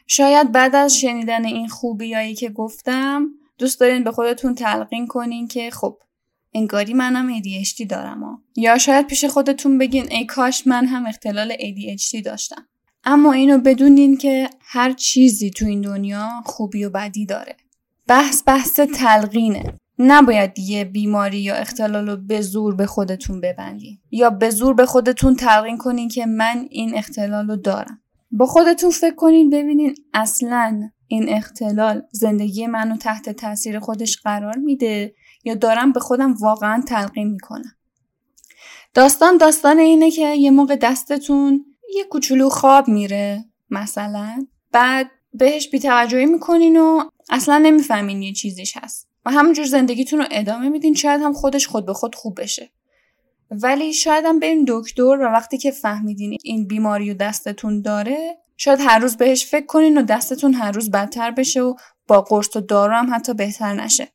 شاید 0.06 0.52
بعد 0.52 0.74
از 0.74 0.98
شنیدن 0.98 1.44
این 1.44 1.68
خوبیایی 1.68 2.34
که 2.34 2.48
گفتم 2.50 3.26
دوست 3.58 3.80
دارین 3.80 4.04
به 4.04 4.12
خودتون 4.12 4.54
تلقین 4.54 5.06
کنین 5.06 5.48
که 5.48 5.70
خب 5.70 5.98
انگاری 6.54 6.94
منم 6.94 7.40
ADHD 7.40 7.86
دارم 7.86 8.24
ها. 8.24 8.42
یا 8.56 8.78
شاید 8.78 9.06
پیش 9.06 9.24
خودتون 9.24 9.78
بگین 9.78 10.12
ای 10.12 10.26
کاش 10.26 10.66
من 10.66 10.86
هم 10.86 11.06
اختلال 11.06 11.52
ADHD 11.52 12.22
داشتم. 12.24 12.66
اما 13.04 13.32
اینو 13.32 13.58
بدونین 13.58 14.16
که 14.16 14.50
هر 14.60 14.92
چیزی 14.92 15.50
تو 15.50 15.66
این 15.66 15.80
دنیا 15.80 16.28
خوبی 16.44 16.84
و 16.84 16.90
بدی 16.90 17.26
داره. 17.26 17.56
بحث 18.06 18.42
بحث 18.46 18.80
تلقینه. 18.80 19.80
نباید 19.98 20.58
یه 20.58 20.84
بیماری 20.84 21.38
یا 21.38 21.54
اختلال 21.54 22.08
رو 22.08 22.16
به 22.16 22.40
زور 22.40 22.74
به 22.74 22.86
خودتون 22.86 23.40
ببندین. 23.40 23.98
یا 24.10 24.30
به 24.30 24.50
زور 24.50 24.74
به 24.74 24.86
خودتون 24.86 25.36
تلقین 25.36 25.78
کنین 25.78 26.08
که 26.08 26.26
من 26.26 26.66
این 26.70 26.94
اختلال 26.96 27.48
رو 27.48 27.56
دارم. 27.56 28.00
با 28.30 28.46
خودتون 28.46 28.90
فکر 28.90 29.14
کنین 29.14 29.50
ببینین 29.50 29.94
اصلا 30.14 30.90
این 31.08 31.28
اختلال 31.28 32.02
زندگی 32.10 32.66
منو 32.66 32.96
تحت 32.96 33.30
تاثیر 33.30 33.78
خودش 33.78 34.16
قرار 34.16 34.56
میده 34.56 35.14
یا 35.44 35.54
دارم 35.54 35.92
به 35.92 36.00
خودم 36.00 36.34
واقعا 36.34 36.82
تلقین 36.88 37.28
می‌کنم؟ 37.28 37.74
داستان 38.94 39.36
داستان 39.36 39.78
اینه 39.78 40.10
که 40.10 40.34
یه 40.34 40.50
موقع 40.50 40.76
دستتون 40.76 41.64
یه 41.94 42.04
کوچولو 42.04 42.48
خواب 42.48 42.88
میره 42.88 43.44
مثلا. 43.70 44.46
بعد 44.72 45.10
بهش 45.34 45.68
بیتوجهی 45.68 46.26
می‌کنین 46.26 46.76
و 46.76 47.04
اصلا 47.30 47.58
نمی‌فهمین 47.58 48.22
یه 48.22 48.32
چیزیش 48.32 48.76
هست 48.76 49.08
و 49.26 49.30
همونجور 49.30 49.64
زندگیتون 49.64 50.18
رو 50.18 50.26
ادامه 50.30 50.68
میدین 50.68 50.94
شاید 50.94 51.20
هم 51.20 51.32
خودش 51.32 51.66
خود 51.66 51.86
به 51.86 51.94
خود 51.94 52.14
خوب 52.14 52.40
بشه. 52.40 52.70
ولی 53.50 53.92
شاید 53.92 54.24
هم 54.24 54.38
برین 54.38 54.64
دکتر 54.68 55.02
و 55.02 55.32
وقتی 55.32 55.58
که 55.58 55.70
فهمیدین 55.70 56.38
این 56.44 56.66
بیماری 56.66 57.10
و 57.10 57.14
دستتون 57.14 57.82
داره 57.82 58.36
شاید 58.56 58.80
هر 58.80 58.98
روز 58.98 59.16
بهش 59.16 59.46
فکر 59.46 59.66
کنین 59.66 59.98
و 59.98 60.02
دستتون 60.02 60.54
هر 60.54 60.72
روز 60.72 60.90
بدتر 60.90 61.30
بشه 61.30 61.60
و 61.62 61.74
با 62.06 62.20
قرص 62.20 62.56
و 62.56 62.60
دارو 62.60 62.94
هم 62.94 63.14
حتی 63.14 63.34
بهتر 63.34 63.74
نشه. 63.74 64.08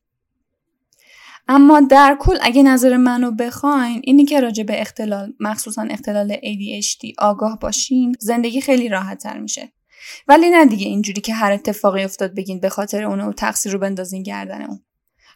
اما 1.48 1.80
در 1.80 2.16
کل 2.20 2.38
اگه 2.42 2.62
نظر 2.62 2.96
منو 2.96 3.30
بخواین 3.30 4.00
اینی 4.04 4.24
که 4.24 4.40
راجع 4.40 4.64
به 4.64 4.80
اختلال 4.80 5.32
مخصوصا 5.40 5.82
اختلال 5.82 6.36
ADHD 6.36 7.12
آگاه 7.18 7.58
باشین 7.58 8.16
زندگی 8.20 8.60
خیلی 8.60 8.88
راحت 8.88 9.22
تر 9.22 9.38
میشه. 9.38 9.72
ولی 10.28 10.50
نه 10.50 10.66
دیگه 10.66 10.86
اینجوری 10.86 11.20
که 11.20 11.34
هر 11.34 11.52
اتفاقی 11.52 12.04
افتاد 12.04 12.34
بگین 12.34 12.60
به 12.60 12.68
خاطر 12.68 13.04
اونه 13.04 13.24
و 13.24 13.32
تقصیر 13.32 13.72
رو 13.72 13.78
بندازین 13.78 14.22
گردن 14.22 14.62
اون. 14.62 14.80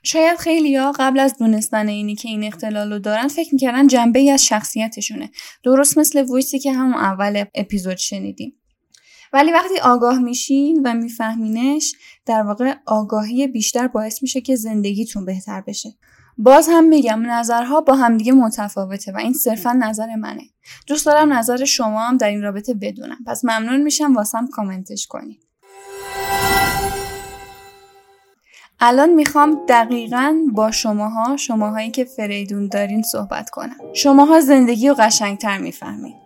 شاید 0.02 0.38
خیلی 0.38 0.76
ها 0.76 0.92
قبل 0.98 1.18
از 1.18 1.38
دونستن 1.38 1.88
اینی 1.88 2.14
که 2.14 2.28
این 2.28 2.44
اختلال 2.44 2.92
رو 2.92 2.98
دارن 2.98 3.28
فکر 3.28 3.48
می‌کردن 3.52 3.86
جنبه 3.86 4.18
ای 4.18 4.30
از 4.30 4.46
شخصیتشونه. 4.46 5.30
درست 5.64 5.98
مثل 5.98 6.26
ویسی 6.34 6.58
که 6.58 6.72
همون 6.72 6.94
اول 6.94 7.44
اپیزود 7.54 7.96
شنیدیم. 7.96 8.60
ولی 9.34 9.52
وقتی 9.52 9.78
آگاه 9.82 10.18
میشین 10.18 10.80
و 10.84 10.94
میفهمینش 10.94 11.94
در 12.26 12.42
واقع 12.42 12.74
آگاهی 12.86 13.46
بیشتر 13.46 13.88
باعث 13.88 14.22
میشه 14.22 14.40
که 14.40 14.56
زندگیتون 14.56 15.24
بهتر 15.24 15.60
بشه. 15.60 15.94
باز 16.38 16.68
هم 16.68 16.84
میگم 16.84 17.30
نظرها 17.30 17.80
با 17.80 17.94
همدیگه 17.94 18.32
متفاوته 18.32 19.12
و 19.12 19.16
این 19.16 19.32
صرفا 19.32 19.72
نظر 19.72 20.14
منه. 20.14 20.42
دوست 20.86 21.06
دارم 21.06 21.32
نظر 21.32 21.64
شما 21.64 22.00
هم 22.00 22.16
در 22.16 22.28
این 22.28 22.42
رابطه 22.42 22.74
بدونم. 22.74 23.18
پس 23.26 23.44
ممنون 23.44 23.82
میشم 23.82 24.14
واسم 24.14 24.46
کامنتش 24.46 25.06
کنید 25.06 25.46
الان 28.80 29.10
می‌خوام 29.10 29.66
دقیقا 29.68 30.36
با 30.52 30.70
شماها 30.70 31.36
شماهایی 31.36 31.90
که 31.90 32.04
فریدون 32.04 32.68
دارین 32.68 33.02
صحبت 33.02 33.50
کنم. 33.50 33.76
شماها 33.94 34.40
زندگی 34.40 34.88
رو 34.88 34.94
قشنگتر 34.94 35.58
می‌فهمین. 35.58 36.23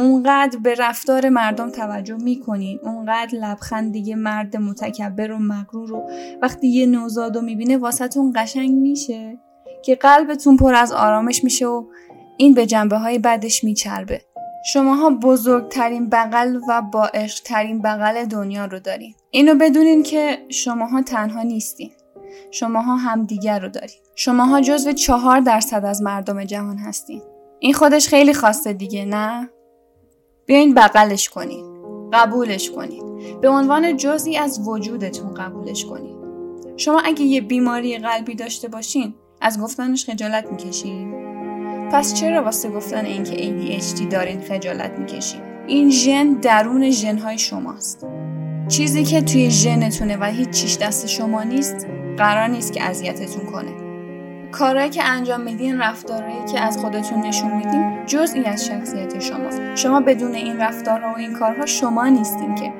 اونقدر 0.00 0.58
به 0.58 0.74
رفتار 0.74 1.28
مردم 1.28 1.70
توجه 1.70 2.16
می‌کنین 2.16 2.80
اونقدر 2.82 3.38
لبخند 3.38 3.92
دیگه 3.92 4.16
مرد 4.16 4.56
متکبر 4.56 5.32
و 5.32 5.38
مغرور 5.38 5.88
رو 5.88 6.10
وقتی 6.42 6.68
یه 6.68 6.86
نوزاد 6.86 7.36
رو 7.36 7.42
می‌بینه 7.42 7.76
واسهتون 7.76 8.32
قشنگ 8.36 8.70
میشه 8.70 9.38
که 9.84 9.94
قلبتون 9.94 10.56
پر 10.56 10.74
از 10.74 10.92
آرامش 10.92 11.44
میشه 11.44 11.66
و 11.66 11.84
این 12.36 12.54
به 12.54 12.66
جنبه 12.66 12.98
های 12.98 13.18
بعدش 13.18 13.64
میچربه. 13.64 14.20
شماها 14.72 15.10
بزرگترین 15.10 16.08
بغل 16.08 16.60
و 16.68 16.82
با 16.82 17.06
عشقترین 17.06 17.82
بغل 17.82 18.24
دنیا 18.24 18.64
رو 18.64 18.78
دارین. 18.78 19.14
اینو 19.30 19.54
بدونین 19.54 20.02
که 20.02 20.38
شماها 20.48 21.02
تنها 21.02 21.42
نیستین. 21.42 21.90
شماها 22.50 22.96
همدیگر 22.96 23.58
رو 23.58 23.68
دارین. 23.68 23.96
شماها 24.14 24.60
جزو 24.60 24.92
چهار 24.92 25.40
درصد 25.40 25.84
از 25.84 26.02
مردم 26.02 26.44
جهان 26.44 26.78
هستین. 26.78 27.22
این 27.58 27.74
خودش 27.74 28.08
خیلی 28.08 28.34
خواسته 28.34 28.72
دیگه 28.72 29.04
نه؟ 29.04 29.50
بیاین 30.50 30.74
بغلش 30.74 31.28
کنین. 31.28 31.64
قبولش 32.12 32.70
کنین. 32.70 33.02
به 33.40 33.48
عنوان 33.48 33.96
جزی 33.96 34.36
از 34.36 34.68
وجودتون 34.68 35.34
قبولش 35.34 35.84
کنین. 35.84 36.16
شما 36.76 37.00
اگه 37.00 37.22
یه 37.22 37.40
بیماری 37.40 37.98
قلبی 37.98 38.34
داشته 38.34 38.68
باشین 38.68 39.14
از 39.40 39.60
گفتنش 39.60 40.04
خجالت 40.04 40.52
می‌کشین. 40.52 41.14
پس 41.92 42.14
چرا 42.14 42.42
واسه 42.42 42.70
گفتن 42.70 43.04
اینکه 43.04 43.32
ADHD 43.36 44.12
دارین 44.12 44.40
خجالت 44.40 44.98
می‌کشین؟ 44.98 45.40
این 45.66 45.90
ژن 45.90 46.32
درون 46.32 46.90
ژنهای 46.90 47.38
شماست. 47.38 48.06
چیزی 48.68 49.04
که 49.04 49.20
توی 49.20 49.50
ژنتونه 49.50 50.16
و 50.16 50.24
هیچ 50.24 50.50
چیش 50.50 50.78
دست 50.78 51.06
شما 51.06 51.42
نیست 51.42 51.86
قرار 52.18 52.48
نیست 52.48 52.72
که 52.72 52.82
اذیتتون 52.82 53.52
کنه. 53.52 53.79
کارهایی 54.52 54.90
که 54.90 55.04
انجام 55.04 55.40
میدین 55.40 55.78
رفتارهایی 55.78 56.44
که 56.52 56.60
از 56.60 56.78
خودتون 56.78 57.20
نشون 57.20 57.56
میدین 57.56 58.06
جزئی 58.06 58.44
از 58.44 58.66
شخصیت 58.66 59.18
شماست. 59.18 59.60
شما 59.74 60.00
بدون 60.00 60.34
این 60.34 60.56
رفتارها 60.56 61.12
و 61.12 61.16
این 61.16 61.32
کارها 61.32 61.66
شما 61.66 62.08
نیستین 62.08 62.54
که. 62.54 62.72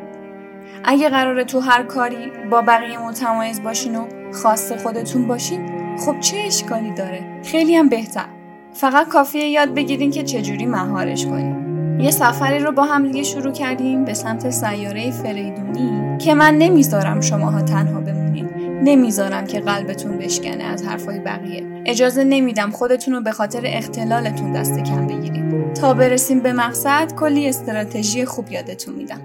اگه 0.85 1.09
قراره 1.09 1.45
تو 1.45 1.61
هر 1.61 1.83
کاری 1.83 2.33
با 2.51 2.63
بقیه 2.63 2.99
متمایز 2.99 3.63
باشین 3.63 3.97
و 3.97 4.05
خاص 4.33 4.73
خودتون 4.73 5.27
باشین 5.27 5.61
خب 5.99 6.21
چه 6.21 6.37
اشکالی 6.47 6.91
داره؟ 6.91 7.41
خیلی 7.45 7.77
هم 7.77 7.89
بهتر. 7.89 8.27
فقط 8.73 9.09
کافیه 9.09 9.49
یاد 9.49 9.75
بگیرین 9.75 10.11
که 10.11 10.23
چجوری 10.23 10.67
مهارش 10.67 11.27
کنین. 11.27 11.71
یه 12.01 12.11
سفری 12.11 12.59
رو 12.59 12.73
با 12.73 12.83
هم 12.83 13.07
دیگه 13.07 13.23
شروع 13.23 13.53
کردیم 13.53 14.05
به 14.05 14.15
سمت 14.15 14.51
سیاره 14.51 15.11
فریدونی 15.11 16.19
که 16.19 16.35
من 16.35 16.55
نمی‌ذارم 16.55 17.21
شماها 17.21 17.63
تنها 17.63 18.01
بمونین. 18.01 18.50
نمی‌ذارم 18.85 19.47
که 19.47 19.61
قلبتون 19.61 20.19
بشکنه 20.19 20.65
از 20.65 20.83
حرفای 20.83 21.19
بقیه. 21.19 21.83
اجازه 21.87 22.25
نمیدم 22.25 22.71
خودتون 22.71 23.15
رو 23.15 23.21
به 23.21 23.33
خاطر 23.33 23.63
اختلالتون 23.65 24.53
دست 24.53 24.79
کم 24.79 25.07
بگیرید. 25.07 25.75
تا 25.75 25.95
برسیم 25.95 26.41
به 26.41 26.53
مقصد 26.53 27.15
کلی 27.15 27.49
استراتژی 27.49 28.25
خوب 28.25 28.53
یادتون 28.53 28.95
میدم. 28.95 29.21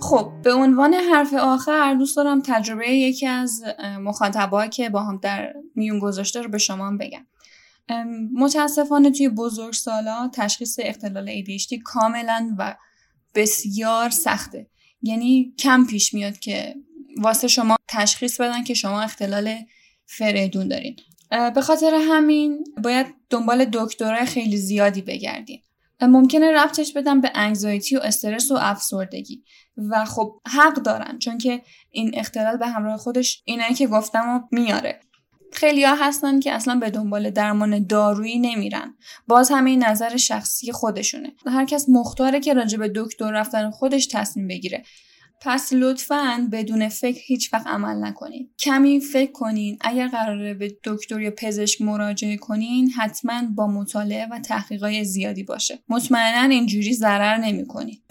خب 0.00 0.32
به 0.42 0.52
عنوان 0.52 0.94
حرف 0.94 1.34
آخر 1.34 1.94
دوست 1.94 2.16
دارم 2.16 2.42
تجربه 2.42 2.88
یکی 2.88 3.26
از 3.26 3.64
مخاطبا 4.00 4.66
که 4.66 4.90
با 4.90 5.02
هم 5.02 5.18
در 5.22 5.52
میون 5.74 5.98
گذاشته 5.98 6.42
رو 6.42 6.48
به 6.48 6.58
شما 6.58 6.96
بگم. 7.00 7.26
متاسفانه 8.34 9.10
توی 9.10 9.28
بزرگ 9.28 9.72
سالا 9.72 10.30
تشخیص 10.34 10.78
اختلال 10.82 11.30
ADHD 11.30 11.74
کاملا 11.84 12.54
و 12.58 12.76
بسیار 13.34 14.10
سخته. 14.10 14.66
یعنی 15.02 15.54
کم 15.58 15.86
پیش 15.86 16.14
میاد 16.14 16.38
که 16.38 16.74
واسه 17.18 17.48
شما 17.48 17.76
تشخیص 17.88 18.40
بدن 18.40 18.64
که 18.64 18.74
شما 18.74 19.02
اختلال 19.02 19.54
فریدون 20.06 20.68
دارین. 20.68 20.96
به 21.54 21.60
خاطر 21.60 21.94
همین 22.08 22.64
باید 22.82 23.06
دنبال 23.30 23.64
دکترای 23.64 24.26
خیلی 24.26 24.56
زیادی 24.56 25.02
بگردین. 25.02 25.62
ممکنه 26.02 26.52
ربطش 26.52 26.92
بدم 26.92 27.20
به 27.20 27.30
انگزایتی 27.34 27.96
و 27.96 28.00
استرس 28.00 28.50
و 28.50 28.54
افسردگی. 28.60 29.44
و 29.90 30.04
خب 30.04 30.40
حق 30.46 30.74
دارن 30.74 31.18
چون 31.18 31.38
که 31.38 31.62
این 31.90 32.18
اختلال 32.18 32.56
به 32.56 32.66
همراه 32.66 32.96
خودش 32.96 33.42
اینایی 33.44 33.74
که 33.74 33.86
گفتم 33.86 34.28
و 34.28 34.40
میاره. 34.52 35.00
خیلی 35.52 35.84
ها 35.84 35.94
هستن 35.94 36.40
که 36.40 36.52
اصلا 36.52 36.74
به 36.74 36.90
دنبال 36.90 37.30
درمان 37.30 37.86
دارویی 37.86 38.38
نمیرن. 38.38 38.94
باز 39.26 39.50
همین 39.50 39.84
نظر 39.84 40.16
شخصی 40.16 40.72
خودشونه. 40.72 41.32
هر 41.46 41.64
کس 41.64 41.88
مختاره 41.88 42.40
که 42.40 42.54
راجع 42.54 42.78
به 42.78 42.92
دکتر 42.94 43.30
رفتن 43.30 43.70
خودش 43.70 44.06
تصمیم 44.06 44.48
بگیره. 44.48 44.82
پس 45.40 45.72
لطفا 45.72 46.48
بدون 46.52 46.88
فکر 46.88 47.20
هیچ 47.26 47.54
وقت 47.54 47.66
عمل 47.66 48.04
نکنید 48.04 48.50
کمی 48.58 49.00
فکر 49.00 49.32
کنین. 49.32 49.78
اگر 49.80 50.08
قراره 50.08 50.54
به 50.54 50.76
دکتر 50.84 51.20
یا 51.20 51.30
پزشک 51.38 51.82
مراجعه 51.82 52.36
کنین 52.36 52.90
حتما 52.90 53.42
با 53.54 53.66
مطالعه 53.66 54.26
و 54.30 54.38
تحقیقای 54.38 55.04
زیادی 55.04 55.42
باشه. 55.42 55.78
مطمئنا 55.88 56.54
اینجوری 56.54 56.94
ضرر 56.94 57.36
نمی‌کنید 57.36 58.05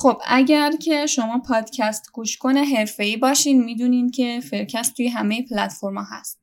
خب 0.00 0.22
اگر 0.26 0.72
که 0.72 1.06
شما 1.06 1.38
پادکست 1.38 2.12
گوش 2.12 2.36
کن 2.36 2.64
حرفه‌ای 2.64 3.16
باشین 3.16 3.64
می‌دونین 3.64 4.10
که 4.10 4.40
فرکست 4.50 4.94
توی 4.94 5.08
همه 5.08 5.42
پلتفرما 5.42 6.02
هست. 6.02 6.40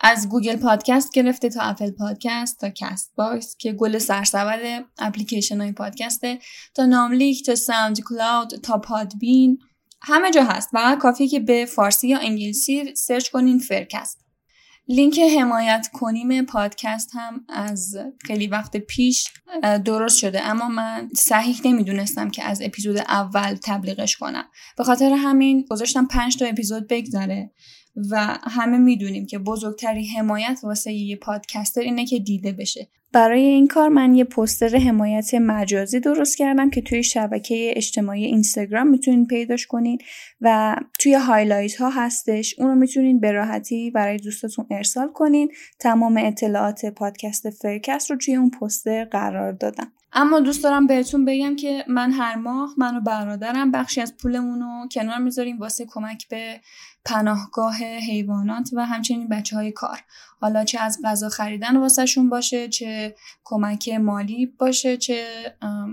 از 0.00 0.28
گوگل 0.28 0.56
پادکست 0.56 1.12
گرفته 1.12 1.48
تا 1.48 1.60
اپل 1.62 1.90
پادکست 1.90 2.60
تا 2.60 2.70
کست 2.70 3.12
باکس 3.16 3.56
که 3.56 3.72
گل 3.72 3.98
سرسبد 3.98 4.84
اپلیکیشن 4.98 5.60
های 5.60 5.72
پادکسته 5.72 6.38
تا 6.74 6.86
ناملیک 6.86 7.46
تا 7.46 7.54
ساوند 7.54 8.00
کلاود 8.00 8.48
تا 8.48 8.78
پادبین 8.78 9.58
همه 10.02 10.30
جا 10.30 10.44
هست. 10.44 10.70
فقط 10.72 10.98
کافیه 10.98 11.28
که 11.28 11.40
به 11.40 11.66
فارسی 11.66 12.08
یا 12.08 12.18
انگلیسی 12.18 12.94
سرچ 12.94 13.28
کنین 13.28 13.58
فرکست 13.58 14.21
لینک 14.92 15.18
حمایت 15.18 15.88
کنیم 15.92 16.44
پادکست 16.46 17.10
هم 17.12 17.44
از 17.48 17.96
خیلی 18.26 18.46
وقت 18.46 18.76
پیش 18.76 19.28
درست 19.84 20.18
شده. 20.18 20.42
اما 20.42 20.68
من 20.68 21.08
صحیح 21.16 21.60
نمی‌دونستم 21.64 22.30
که 22.30 22.44
از 22.44 22.62
اپیزود 22.62 22.98
اول 22.98 23.54
تبلیغش 23.64 24.16
کنم. 24.16 24.44
به 24.78 24.84
خاطر 24.84 25.12
همین 25.12 25.66
گذاشتم 25.70 26.06
پنج 26.06 26.36
تا 26.36 26.46
اپیزود 26.46 26.88
بگذره 26.88 27.50
و 28.10 28.38
همه 28.42 28.78
می‌دونیم 28.78 29.26
که 29.26 29.38
بزرگترین 29.38 30.06
حمایت 30.06 30.60
واسه 30.62 30.92
یه 30.92 31.16
پادکستر 31.16 31.80
اینه 31.80 32.06
که 32.06 32.18
دیده 32.18 32.52
بشه. 32.52 32.90
برای 33.12 33.40
این 33.40 33.68
کار 33.68 33.88
من 33.88 34.14
یه 34.14 34.24
پستر 34.24 34.76
حمایت 34.76 35.34
مجازی 35.34 36.00
درست 36.00 36.36
کردم 36.36 36.70
که 36.70 36.80
توی 36.80 37.02
شبکه 37.02 37.72
اجتماعی 37.76 38.24
اینستاگرام 38.24 38.88
می‌تونین 38.88 39.26
پیداش 39.26 39.66
کنین 39.66 39.98
و 40.40 40.76
توی 40.98 41.14
هایلایت 41.14 41.76
ها 41.76 41.90
هستش. 41.90 42.54
اون 42.58 42.68
رو 42.68 42.74
می‌تونین 42.74 43.20
به 43.20 43.32
راحتی 43.32 43.90
برای 43.90 44.16
دوستاتون 44.16 44.66
ارسال 44.70 45.08
کنین. 45.08 45.52
تمام 45.78 46.16
اطلاعات 46.16 46.86
پادکست 46.86 47.50
فرکست 47.50 48.10
رو 48.10 48.16
توی 48.16 48.34
اون 48.34 48.50
پستر 48.50 49.04
قرار 49.04 49.52
دادم. 49.52 49.92
اما 50.12 50.40
دوست 50.40 50.64
دارم 50.64 50.86
بهتون 50.86 51.24
بگم 51.24 51.56
که 51.56 51.84
من 51.88 52.12
هر 52.12 52.34
ماه 52.34 52.74
من 52.78 52.96
و 52.96 53.00
برادرم 53.00 53.70
بخشی 53.70 54.00
از 54.00 54.16
پولمون 54.16 54.60
رو 54.60 54.88
کنار 54.92 55.18
می‌ذاریم 55.18 55.58
واسه 55.58 55.86
کمک 55.88 56.28
به 56.28 56.60
پناهگاه 57.04 57.76
حیوانات 57.82 58.70
و 58.72 58.86
همچنین 58.86 59.28
بچه 59.28 59.56
های 59.56 59.72
کار. 59.72 59.98
حالا 60.40 60.64
چه 60.64 60.80
از 60.80 61.00
غذا 61.04 61.28
خریدن 61.28 61.76
واسهشون 61.76 62.28
باشه 62.28 62.68
چه 62.68 63.14
کمک 63.44 63.88
مالی 63.88 64.46
باشه 64.46 64.96
چه 64.96 65.26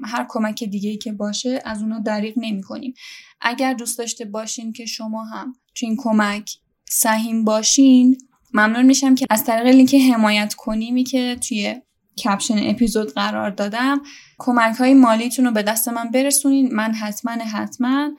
هر 0.04 0.26
کمک 0.30 0.64
دیگه 0.64 0.98
که 0.98 1.12
باشه 1.12 1.62
از 1.66 1.82
اونا 1.82 2.00
دریغ 2.00 2.34
نمی 2.38 2.62
کنیم 2.62 2.94
اگر 3.42 3.74
دوست 3.74 3.98
داشته 3.98 4.26
باشین 4.26 4.74
که 4.74 4.86
شما 4.86 5.24
هم 5.24 5.54
تو 5.76 5.86
این 5.86 5.98
کمک 5.98 6.58
سهیم 6.90 7.46
باشین 7.46 8.18
ممنون 8.54 8.86
میشم 8.86 9.16
که 9.16 9.26
از 9.30 9.44
طریق 9.44 9.76
لینک 9.76 9.96
حمایت 9.96 10.54
کنیمی 10.54 11.04
که 11.04 11.38
توی 11.48 11.82
caption 12.24 12.70
اپیزود 12.70 13.14
قرار 13.14 13.50
دادم. 13.50 14.02
کمک 14.38 14.76
های 14.76 14.94
مالیتون 14.94 15.46
رو 15.46 15.52
به 15.52 15.64
دست 15.64 15.88
من 15.88 16.12
برسونین. 16.12 16.76
من 16.76 16.94
حتما 16.94 17.32
حتما 17.32 18.10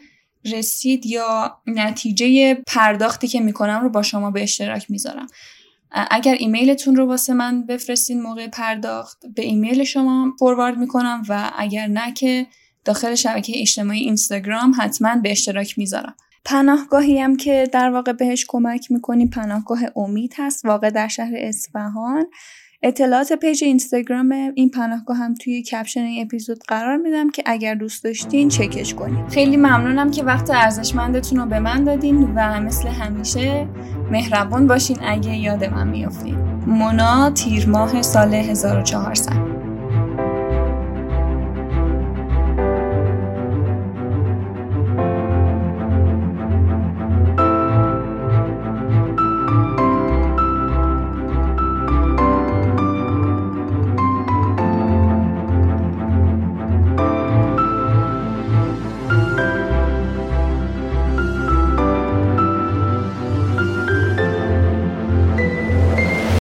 رسید 0.44 1.06
یا 1.06 1.58
نتیجه 1.66 2.54
پرداختی 2.54 3.28
که 3.28 3.40
می‌کنم 3.40 3.80
رو 3.82 3.88
با 3.88 4.02
شما 4.02 4.30
به 4.30 4.42
اشتراک 4.42 4.90
می‌ذارم. 4.90 5.26
اگر 6.10 6.34
ایمیلتون 6.34 6.96
رو 6.96 7.06
واسه 7.06 7.34
من 7.34 7.66
بفرستین 7.66 8.22
موقع 8.22 8.48
پرداخت 8.48 9.26
به 9.34 9.42
ایمیل 9.42 9.84
شما 9.84 10.32
forward 10.38 10.78
می‌کنم 10.78 11.22
و 11.28 11.50
اگر 11.58 11.86
نه 11.86 12.12
که 12.12 12.46
داخل 12.84 13.14
شبکه 13.14 13.60
اجتماعی 13.60 14.00
اینستاگرام 14.00 14.74
حتما 14.78 15.16
به 15.16 15.30
اشتراک 15.30 15.78
می‌ذارم. 15.78 16.14
پناهگاهی 16.44 17.18
هم 17.18 17.36
که 17.36 17.68
در 17.72 17.90
واقع 17.90 18.12
بهش 18.12 18.44
کمک 18.48 18.90
می‌کنیم 18.90 19.28
پناهگاه 19.28 19.80
امید 19.96 20.34
هست 20.36 20.64
واقع 20.64 20.90
در 20.90 21.08
شهر 21.08 21.32
اصفهان. 21.36 22.26
اطلاعات 22.82 23.32
page 23.32 23.64
اینستاگرام 23.64 24.32
این 24.54 24.70
پناهگاه 24.70 25.16
هم 25.16 25.34
توی 25.34 25.62
caption 25.62 26.00
این 26.00 26.24
اپیزود 26.24 26.58
قرار 26.68 26.96
میدم 26.96 27.30
که 27.30 27.42
اگر 27.46 27.74
دوست 27.74 28.04
داشتین 28.04 28.48
چکش 28.48 28.94
کنید 28.94 29.28
خیلی 29.28 29.56
ممنونم 29.56 30.10
که 30.10 30.24
وقت 30.24 30.50
ارزشمندتون 30.50 31.38
رو 31.38 31.46
به 31.46 31.60
من 31.60 31.84
دادین 31.84 32.32
و 32.34 32.60
مثل 32.60 32.88
همیشه 32.88 33.68
مهربون 34.10 34.66
باشین 34.66 34.96
اگه 35.02 35.36
یاد 35.36 35.64
من 35.64 35.88
میافتین. 35.88 36.34
مونا 36.66 37.30
تیر 37.30 37.68
ماه 37.68 38.02
سال 38.02 38.34
1400 38.34 39.59